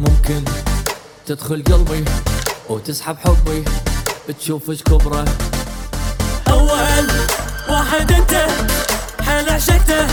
ممكن 0.00 0.44
تدخل 1.26 1.64
قلبي 1.64 2.04
وتسحب 2.68 3.16
حبي 3.16 3.64
تشوف 4.40 4.70
إيش 4.70 4.82
كبره. 4.82 5.24
أول 6.50 7.06
واحد 7.68 8.12
أنت 8.12 8.46
حال 9.22 9.50
عشقته 9.50 10.06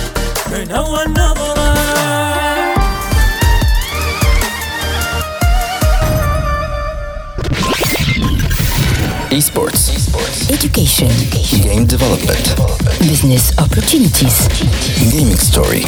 من 0.51 0.71
أول 0.71 1.11
نظرة. 1.11 1.75
Esports. 9.35 9.83
Education. 10.49 11.11
Game 11.61 11.85
development. 11.85 12.45
Business 13.03 13.51
opportunities. 13.63 14.37
Gaming 15.11 15.35
story. 15.49 15.83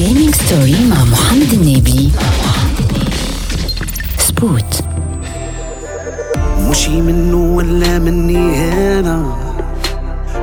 Gaming 0.00 0.32
story 0.34 0.76
مع 0.90 1.04
محمد 1.04 1.52
النبي. 1.52 2.12
سبوت. 4.18 4.82
مشي 6.70 7.00
منه 7.00 7.36
ولا 7.36 7.98
مني 7.98 8.56
هنا 8.56 9.36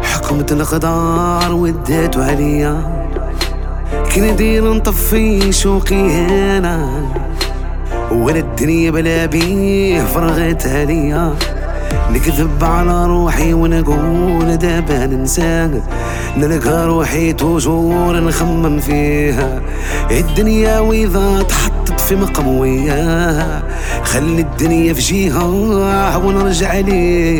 حكمت 0.03 0.51
القدر 0.51 1.53
وديته 1.53 2.25
عليا 2.25 3.05
كي 4.13 4.21
ندير 4.21 4.73
نطفي 4.73 5.51
شوقي 5.51 6.09
هنا 6.09 7.05
ولا 8.11 8.39
الدنيا 8.39 8.91
بلا 8.91 9.25
بيه 9.25 10.01
فرغتها 10.05 10.85
ليا 10.85 11.33
نكذب 12.11 12.63
على 12.63 13.05
روحي 13.05 13.53
ونقول 13.53 14.57
دابا 14.57 15.05
ننساها 15.05 15.81
نلقى 16.37 16.85
روحي 16.87 17.33
toujours 17.33 18.19
نخمم 18.19 18.79
فيها. 18.79 19.61
الدنيا 20.11 20.79
وإذا 20.79 21.41
تحطت 21.41 21.99
في 21.99 22.15
مقام 22.15 22.47
وياها. 22.47 23.63
خلي 24.03 24.41
الدنيا 24.41 24.93
في 24.93 25.29
جهة 25.29 26.17
ونرجع 26.17 26.73
ليه 26.79 27.39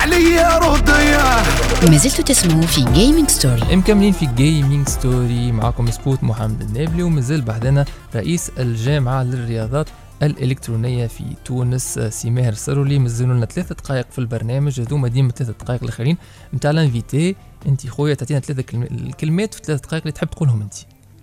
عليا 0.00 0.58
رضيا 0.58 1.42
ما 1.90 1.96
زلتوا 1.96 2.24
تسمعوا 2.24 2.62
في 2.62 2.84
Gaming 2.94 3.28
Story 3.28 3.76
مكملين 3.76 4.12
في 4.12 4.28
Gaming 4.36 4.88
Story 4.88 5.52
معكم 5.52 5.90
سبوت 5.90 6.24
محمد 6.24 6.60
النابلي 6.60 7.02
ومازال 7.02 7.42
بعدنا 7.42 7.84
رئيس 8.16 8.50
الجامعة 8.58 9.22
للرياضات 9.22 9.86
الإلكترونية 10.22 11.06
في 11.06 11.24
تونس. 11.44 11.98
سي 11.98 12.30
ماهر 12.30 12.54
سرولي 12.54 12.98
مازالوا 12.98 13.34
لنا 13.34 13.46
ثلاثة 13.46 13.74
دقائق 13.74 14.06
في 14.10 14.18
البرنامج. 14.18 14.80
هذوما 14.80 15.08
ديما 15.08 15.30
ثلاثة 15.30 15.52
دقائق 15.52 15.82
الآخرين. 15.82 16.16
نتاع 16.54 16.70
ال 16.70 16.79
invité 16.79 17.36
أنت 17.66 17.86
خويا 17.86 18.14
تعطينا 18.14 18.40
ثلاثة 18.40 18.62
كلم- 18.62 18.82
الكلمات 18.82 19.54
في 19.54 19.60
ثلاثة 19.64 19.82
دقائق 19.82 20.02
اللي 20.02 20.12
تحب 20.12 20.30
تقولهم 20.30 20.62
أنت. 20.62 20.74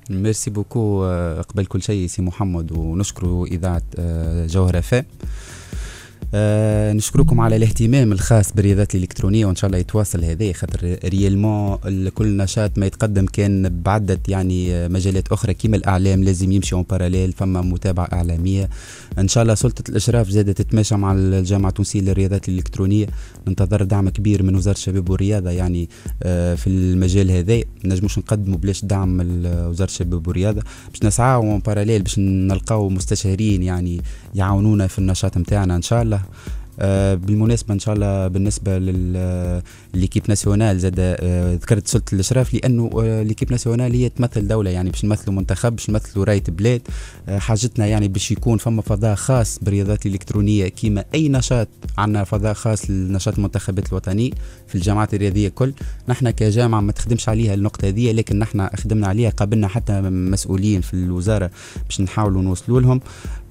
merci 0.10 0.50
beaucoup 0.50 1.04
آه، 1.06 1.42
قبل 1.42 1.66
كل 1.66 1.82
شيء 1.82 2.08
سي 2.08 2.22
محمد 2.22 2.72
ونشكر 2.72 3.44
إذاعة 3.44 3.82
آه، 4.00 4.46
جوهرة 4.46 4.82
FM 4.82 5.06
آه 6.34 6.94
نشكركم 6.94 7.42
على 7.42 7.56
الاهتمام 7.56 8.12
الخاص 8.12 8.54
بالرياضات 8.54 8.96
الإلكترونية 8.96 9.46
وإن 9.46 9.56
شاء 9.56 9.68
الله 9.68 9.78
يتواصل 9.78 10.24
هذا 10.24 10.54
خاطر 10.54 10.98
réellement 11.06 11.78
كل 12.10 12.38
نشاط 12.38 12.78
ما 12.78 12.86
يتقدم 12.86 13.26
كان 13.26 13.82
بعدة 13.84 14.20
يعني 14.28 14.90
مجالات 14.90 15.28
أخرى 15.28 15.54
كيما 15.54 15.78
الإعلام 15.78 16.24
لازم 16.24 16.52
يمشي 16.52 16.76
en 16.76 16.86
parallèle 16.89 17.32
فما 17.32 17.62
متابعة 17.62 18.10
إعلامية. 18.13 18.70
إن 19.20 19.28
شاء 19.28 19.44
الله 19.44 19.56
سلطة 19.56 19.84
الأشراف 19.90 20.30
زادت 20.30 20.62
تتماشى 20.62 20.96
مع 20.96 21.13
الجامعة 21.13 21.70
التونسية 21.70 22.02
للرياضات 22.02 22.50
الإلكترونية. 22.50 23.08
ننتظر 23.48 23.84
دعم 23.84 24.10
كبير 24.10 24.44
من 24.44 24.56
وزارة 24.56 24.76
الشباب 24.76 25.10
والرياضة 25.10 25.50
يعني 25.50 25.90
آه، 26.24 26.56
في 26.56 26.68
المجال 26.70 27.32
هذا. 27.32 27.62
نجموش 27.86 28.18
نقدموا 28.18 28.58
بلاش 28.58 28.86
دعم 28.86 29.20
وزارة 29.46 29.90
الشباب 29.90 30.28
والرياضة. 30.28 30.62
باش 30.92 31.04
نسعاو 31.04 31.42
en 31.41 31.60
parallèle 31.60 32.02
باش 32.02 32.20
نلقاو 32.20 32.90
مستشارين 32.90 33.63
يعني 33.63 34.02
يعاونونا 34.36 34.88
في 34.88 35.00
النشاط 35.00 35.38
نتاعنا 35.38 35.76
إن 35.76 35.82
شاء 35.82 36.02
الله. 36.02 36.16
آه، 36.80 37.15
بالمناسبة 37.15 37.73
إن 37.73 37.80
شاء 37.80 37.95
الله 37.95 38.27
بالنسبة 38.27 38.77
ل 38.80 38.96
l'équipe 38.96 40.24
nationale 40.30 40.80
زاد 40.80 40.95
آه، 40.99 41.53
ذكرت 41.53 41.88
سلطه 41.88 42.15
الإشراف 42.15 42.53
لأنه 42.53 42.89
آه، 43.03 43.23
l'équipe 43.24 43.52
nationale 43.52 43.93
هي 43.93 44.10
تمثل 44.10 44.47
دولة 44.47 44.69
يعني 44.69 44.89
باش 44.89 45.06
نمثلوا 45.06 45.36
منتخب 45.36 45.75
باش 45.75 45.89
نمثلوا 45.89 46.25
راية 46.25 46.43
بلاد. 46.47 46.82
حاجتنا 47.27 47.86
يعني 47.86 48.08
باش 48.08 48.32
يكون 48.32 48.58
فما 48.58 48.82
فضاء 48.82 49.15
خاص 49.15 49.60
بالرياضات 49.62 50.06
الإلكترونية 50.06 50.67
كيما 50.67 51.03
أي 51.15 51.30
نشاط 51.30 51.67
عندنا 51.97 52.23
فضاء 52.23 52.53
خاص 52.53 52.89
لنشاط 52.89 53.36
المنتخبات 53.36 53.89
الوطني 53.89 54.34
في 54.67 54.75
الجامعات 54.75 55.13
الرياضية 55.13 55.49
كل 55.49 55.73
نحن 56.08 56.30
كجامعة 56.30 56.82
ما 56.82 56.91
تخدمش 56.91 57.30
عليها 57.30 57.53
النقطة 57.53 57.88
هذه 57.88 58.12
لكن 58.12 58.39
نحن 58.39 58.69
خدمنا 58.75 59.08
عليها 59.08 59.30
قابلنا 59.30 59.67
حتى 59.67 60.01
مسؤولين 60.01 60.82
في 60.82 60.93
الوزارة 60.93 61.51
باش 61.86 62.01
نحاولوا 62.01 62.41
نوصلوا 62.41 62.82
لهم. 62.82 63.01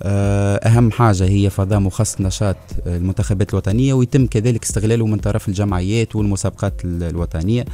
آه، 0.03 0.57
أهم 0.57 0.91
حاجة 0.91 1.25
هي 1.25 1.51
فضاء 1.51 1.79
مخصص 1.79 2.21
نشاط 2.21 2.57
المنتخبات 2.87 3.51
الوطنية 3.51 3.95
ويتم 3.95 4.27
كذلك 4.27 4.63
استغلاله 4.63 5.07
من 5.07 5.19
طرف 5.19 5.49
الجمعيات 5.49 6.17
والمسابقات 6.17 6.85
ال- 6.85 7.03
الوطنية. 7.03 7.61
آه، 7.61 7.67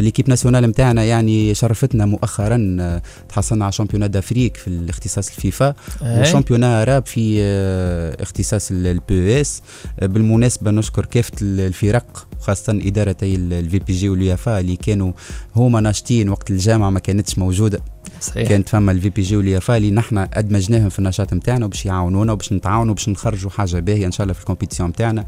ليكيب 0.00 0.28
ناسيونال 0.28 0.62
نتاعنا 0.64 1.04
يعني 1.04 1.54
شرفتنا 1.54 2.06
مؤخرا 2.06 2.76
آه، 2.80 3.02
تحصلنا 3.28 3.64
على 3.64 3.72
championnat 3.72 4.10
d'Afrique 4.10 4.56
في 4.56 4.68
الاختصاص 4.68 5.28
الفيفا. 5.28 5.74
أي. 6.02 6.20
و 6.20 6.25
championnat 6.25 6.84
arabe 6.84 7.06
في 7.06 7.36
آه، 7.40 8.22
اختصاص 8.22 8.68
ال 8.70 9.40
PES 9.40 9.62
بالمناسبة 10.02 10.70
نشكر 10.70 11.04
كافة 11.04 11.32
ال- 11.42 11.60
الفرق 11.60 12.26
خاصة 12.40 12.72
إدارتي 12.84 13.34
ال 13.34 13.78
VPG 13.78 14.08
واليافا 14.08 14.60
اللي 14.60 14.76
كانوا 14.76 15.12
هما 15.56 15.80
ناشطين 15.80 16.28
وقت 16.28 16.50
الجامعة 16.50 16.90
ما 16.90 16.98
كانتش 17.00 17.38
موجودة. 17.38 17.80
صحيح. 18.20 18.48
كانت 18.48 18.68
فما 18.68 18.92
ال 18.92 19.08
VPG 19.10 19.36
واليافا 19.36 19.76
اللي 19.76 19.90
نحن 19.90 20.18
أدمجناهم 20.18 20.88
في 20.88 20.98
النشاط 20.98 21.34
نتاعنا 21.34 21.64
وباش 21.66 21.86
يعاونونا 21.86 22.32
وباش 22.32 22.52
نتعاونوا 22.52 22.94
باش 22.94 23.08
نخرجوا 23.08 23.50
حاجة 23.50 23.80
باهية 23.80 24.06
إن 24.06 24.12
شاء 24.12 24.22
الله 24.22 24.34
في 24.34 24.40
ال 24.40 24.44
compétitions 24.44 24.88
نتاعنا 24.88 25.24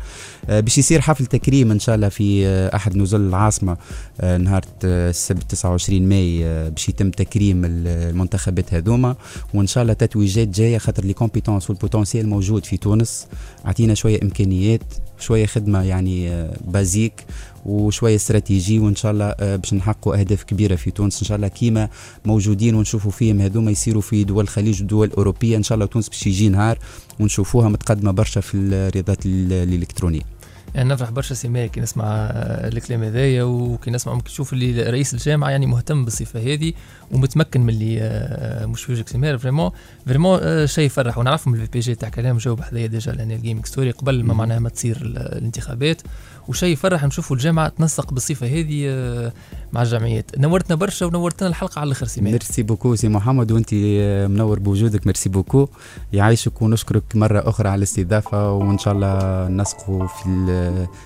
آه، 0.48 0.61
باش 0.61 0.79
يصير 0.79 1.00
حفل 1.00 1.27
تكريم 1.27 1.70
إن 1.70 1.79
شاء 1.79 1.94
الله 1.94 2.09
في 2.09 2.46
آه، 2.46 2.77
أحد 2.77 2.96
نزل 2.96 3.20
العاصمة. 3.20 3.77
آه، 4.20 4.37
نهار 4.55 4.64
آه، 4.85 5.11
السبت 5.11 5.43
29 5.51 6.09
ماي 6.09 6.45
آه، 6.47 6.69
باش 6.69 6.88
يتم 6.88 7.11
تكريم 7.11 7.64
ال- 7.64 7.87
المنتخبات 7.88 8.75
هذوما. 8.75 9.17
وإن 9.55 9.67
شاء 9.67 9.83
الله 9.83 9.93
تتويجات 9.95 10.49
جاية 10.49 10.79
خاطر 10.79 11.05
les 11.05 11.12
compétences 11.12 11.71
و 11.71 11.76
ال 11.76 11.81
potentiel 11.81 12.29
موجود 12.29 12.64
في 12.64 12.77
تونس. 12.77 13.27
أعطينا 13.67 13.95
شوية 13.95 14.21
إمكانيات 14.23 14.81
شوية 15.19 15.47
خدمة 15.47 15.83
يعني 15.83 16.31
آه، 16.31 16.57
basique 16.67 17.25
وشويه 17.67 18.17
استراتيجي. 18.17 18.79
وإن 18.79 18.95
شاء 18.97 19.12
الله 19.12 19.25
آه، 19.40 19.57
باش 19.57 19.75
نحققوا 19.75 20.17
أهداف 20.21 20.43
كبيرة 20.43 20.77
في 20.77 20.90
تونس. 20.90 21.23
إن 21.23 21.27
شاء 21.29 21.37
الله 21.37 21.49
كيما 21.49 21.88
موجودين 22.25 22.75
ونشوفوا 22.75 23.11
فيهم 23.11 23.40
هذوما 23.40 23.71
يصيروا 23.71 24.03
في 24.03 24.25
دول 24.25 24.45
الخليج 24.45 24.83
ودول 24.83 25.11
أوروبية. 25.11 25.57
إن 25.57 25.62
شاء 25.62 25.75
الله 25.77 25.87
تونس 25.87 26.09
باش 26.09 26.27
يجي 26.27 26.49
نهار 26.49 26.79
ونشوفوها 27.21 27.69
متقدمة 27.69 28.11
برشا 28.11 28.40
في 28.40 28.57
الرياضات 28.57 29.27
ال- 29.27 29.53
الإلكترونية. 29.53 30.34
يعني 30.75 30.89
نفرح 30.89 31.11
برشا 31.11 31.35
سي 31.35 31.47
ماهر 31.47 31.67
كي 31.67 31.81
نسمع 31.81 32.05
آه، 32.05 32.69
الكلام 32.69 33.03
هذايا 33.03 33.43
وكي 33.43 33.91
نسمع 33.91 34.15
ممكن 34.15 34.25
تشوف 34.25 34.53
اللي 34.53 34.83
رئيس 34.83 35.15
الجامعة 35.15 35.51
يعني 35.51 35.67
مهتم 35.67 36.05
بالصفة 36.05 36.41
هذه 36.41 36.73
ومتمكن 37.13 37.61
من 37.61 37.69
اللي 37.69 37.99
آه، 38.01 38.67
مش 38.67 38.91
وجهك 38.91 39.09
سي 39.09 39.20
ماهر 39.20 39.37
vraiment 39.37 39.71
vraiment 40.07 40.38
آه، 40.43 40.67
شيء 40.67 40.85
يفرح 40.87 41.19
ونعرف 41.19 41.49
من 41.49 41.55
ال 41.55 41.67
VPG 41.73 41.95
تاع 41.95 42.09
كلام 42.09 42.37
جاوب 42.37 42.61
حذايا 42.61 42.87
déjà 42.87 43.12
لأن 43.12 43.31
ال 43.31 43.36
Gaming 43.36 43.67
Story 43.67 43.90
قبل 43.90 44.25
ما 44.25 44.35
معناها 44.35 44.59
ما 44.59 44.69
تصير 44.69 44.97
ال- 45.03 45.19
الانتخابات. 45.19 46.03
وشيء 46.49 46.69
يفرح 46.73 47.05
نشوفوا 47.05 47.37
الجامعة 47.37 47.69
تنسق 47.69 48.12
بالصفة 48.12 48.47
هذه 48.47 48.85
آه، 48.88 49.33
مع 49.73 49.83
الجمعيات. 49.83 50.31
نورتنا 50.38 50.77
برشا 50.77 51.07
ونورتنا 51.07 51.49
الحلقة 51.49 51.79
على 51.81 51.87
الآخر 51.87 52.07
سي 52.07 52.17
ماهر 52.17 52.33
merci 52.33 52.62
beaucoup 52.62 52.95
سي 52.95 53.09
محمد 53.09 53.53
وانت 53.53 53.71
آه، 53.75 54.27
منور 54.27 54.59
بوجودك. 54.59 55.07
merci 55.07 55.29
beaucoup. 55.29 55.69
يعيشك 56.12 56.62
ونشكرك 56.62 57.03
مرة 57.14 57.49
أخرى 57.49 57.69
على 57.69 57.79
الاستضافة 57.79 58.53
وإن 58.53 58.79
شاء 58.79 58.95
الله 58.95 59.49
نسقوا 59.49 60.07
في 60.07 60.25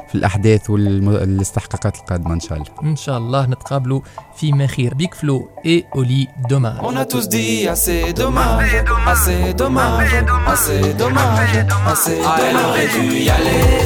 في 0.09 0.15
الأحداث 0.15 0.71
والاستحقاقات 0.71 1.97
القادمة 1.97 2.35
إن 2.35 2.41
شاء 2.41 2.59
الله. 2.59 2.69
إن 2.83 2.97
شاء 2.97 3.19
الله 3.19 3.47
نتقابلوا 3.47 4.01
فيما 4.37 4.67
خير 4.67 4.95
بيك 4.95 5.15
فلو 5.15 5.49
اي 5.67 5.85
اولي 5.95 6.29
دوماج 6.51 6.79
On 6.81 6.97
a 6.97 7.05
tous 7.15 7.29
dit 7.29 7.69
assez 7.69 8.13
dommage, 8.13 8.88
assez 9.07 9.55
dommage, 9.55 10.15
assez 10.47 10.93
dommage, 10.95 11.67
assez 11.87 12.17
dommage. 12.17 12.41
elle 12.51 12.57
aurait 12.57 12.87
dû 12.89 13.19
y 13.19 13.31
aller, 13.31 13.81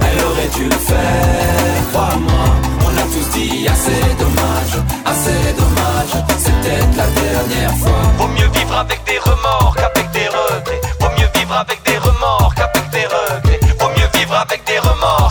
elle 0.00 0.24
aurait 0.24 0.48
dû 0.56 0.64
le 0.64 0.70
faire, 0.70 1.90
crois-moi. 1.92 2.44
tous 3.12 3.38
dit 3.38 3.66
assez 3.68 4.00
dommage, 4.18 4.74
assez 5.04 5.52
dommage, 5.58 6.24
c'est 6.38 6.52
peut-être 6.60 6.96
la 6.96 7.06
dernière 7.06 7.76
fois. 7.78 8.02
Vaut 8.18 8.28
mieux 8.28 8.48
vivre 8.48 8.76
avec 8.76 9.02
des 9.04 9.18
remords 9.18 9.74
qu'avec 9.76 10.10
des 10.12 10.28
regrets. 10.28 10.80
Vaut 11.00 11.10
mieux 11.18 11.28
vivre 11.34 11.56
avec 11.56 11.82
des 11.84 11.98
remords 11.98 12.54
qu'avec 12.54 12.90
des 12.90 13.06
regrets. 13.06 13.60
Vaut 13.78 13.90
mieux 13.96 14.18
vivre 14.18 14.34
avec 14.36 14.64
des 14.64 14.78
remords 14.78 15.29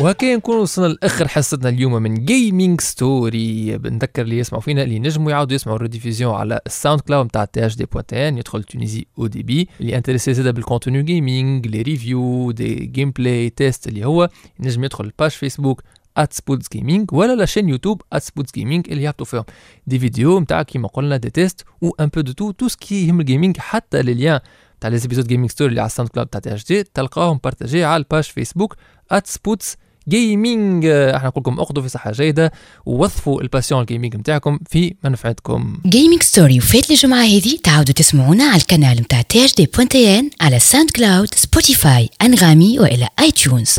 وهكا 0.00 0.36
نكون 0.36 0.56
وصلنا 0.56 0.86
لآخر 0.86 1.28
حصتنا 1.28 1.68
اليوم 1.68 1.92
من 2.02 2.14
Gaming 2.24 2.80
Story 2.80 3.78
بنذكر 3.78 4.22
اللي 4.22 4.38
يسمعوا 4.38 4.62
فينا 4.62 4.82
اللي 4.82 4.98
نجموا 4.98 5.30
يعاودوا 5.30 5.54
يسمعوا 5.54 5.76
ال 5.76 5.81
rediffusion 5.81 6.34
على 6.34 6.60
ال 6.66 7.00
SoundCloud 7.00 7.26
نتاع 7.26 7.44
THD 7.44 7.66
point 7.66 8.38
يدخل 8.38 8.62
تونيزي 8.62 9.06
et 9.18 9.42
puis 9.42 9.68
اللي 9.80 9.96
intéressé 9.96 10.34
زاده 10.34 10.50
بال 10.50 11.02
contenu 11.02 11.66
gaming 11.66 11.82
les 11.82 12.50
reviews 12.50 12.74
des 12.74 13.10
gameplay 13.10 13.50
tests 13.50 13.86
اللي 13.86 14.04
هو. 14.04 14.28
ينجم 14.60 14.84
يدخل 14.84 15.04
ال 15.04 15.09
page 15.09 15.30
Facebook 15.30 15.82
ات 16.16 16.32
سبوتس 16.32 16.68
gaming 16.72 17.12
ولا 17.12 17.34
la 17.36 17.44
chaîne 17.44 17.68
YouTube 17.68 18.02
ات 18.12 18.22
سبوتس 18.22 18.52
gaming 18.54 18.90
اللي 18.90 19.04
يحطوا 19.04 19.26
فيهم 19.26 19.44
des 19.86 19.98
vidéos 19.98 20.40
نتاع 20.40 20.62
كيما 20.62 20.88
قلنا 20.88 21.16
des 21.16 21.30
tests 21.30 21.64
و 21.82 21.90
un 22.00 22.06
peu 22.06 22.20
de 22.20 22.32
tout 22.32 22.50
tout 22.50 22.68
ce 22.68 22.84
qui 22.84 23.08
يهم 23.08 23.20
ال 23.20 23.25
gaming 23.25 23.56
حتى 23.58 24.02
les 24.02 24.14
liens 24.14 24.40
تاع 24.80 24.90
les 24.90 24.98
épisodes 24.98 25.26
Gaming 25.26 25.50
Story 25.50 25.70
اللي 25.70 25.80
على 25.80 25.86
ال 25.86 26.10
SoundCloud 26.10 26.28
تاع 26.28 26.40
THD 26.40 26.82
تلقاهم 26.82 27.40
partagés 27.44 27.84
على 27.84 27.96
ال 27.96 28.02
page 28.02 28.24
Facebook 28.24 28.76
ات 29.10 29.26
سبوتس 29.26 29.76
gaming 30.08 30.86
إحنا 30.86 31.28
نقول 31.28 31.42
لكم 31.46 31.60
اخذوا 31.60 31.82
في 31.82 31.88
صحة 31.88 32.12
جيدة 32.12 32.52
ووظفوا 32.86 33.42
ال 33.42 33.47
passion 33.47 33.80
ال 33.80 33.85
gaming 33.85 34.16
نتاعكم 34.16 34.58
في 34.70 34.94
منفعتكم. 35.04 35.78
Gaming 35.86 36.22
Story 36.22 36.58
وفات 36.58 36.90
الجمعة 36.90 37.22
هذه 37.24 37.58
تعاودوا 37.64 37.94
تسمعونا 37.94 38.44
على 38.44 38.62
القناة 38.62 38.94
متاع 38.94 39.22
THD 39.22 39.44
point 39.44 40.18
TN 40.18 40.30
على 40.40 40.58
SoundCloud 40.58 41.34
Spotify 41.34 42.08
أنغامي 42.22 42.78
وإلى 42.80 43.08
iTunes 43.20 43.78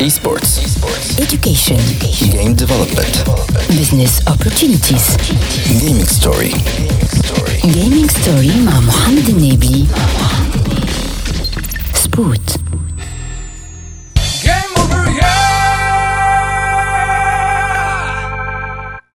Esports. 0.00 0.58
education 1.20 1.76
Game 2.32 2.54
development. 2.54 3.12
business 3.68 4.20
opportunities 4.26 5.16
Gaming 5.66 6.06
story. 6.06 6.52
gaming 7.76 8.08
story 8.08 8.50
مع 8.64 8.80
محمد 8.80 9.28
النبي 9.28 9.86
سبوت 11.94 12.50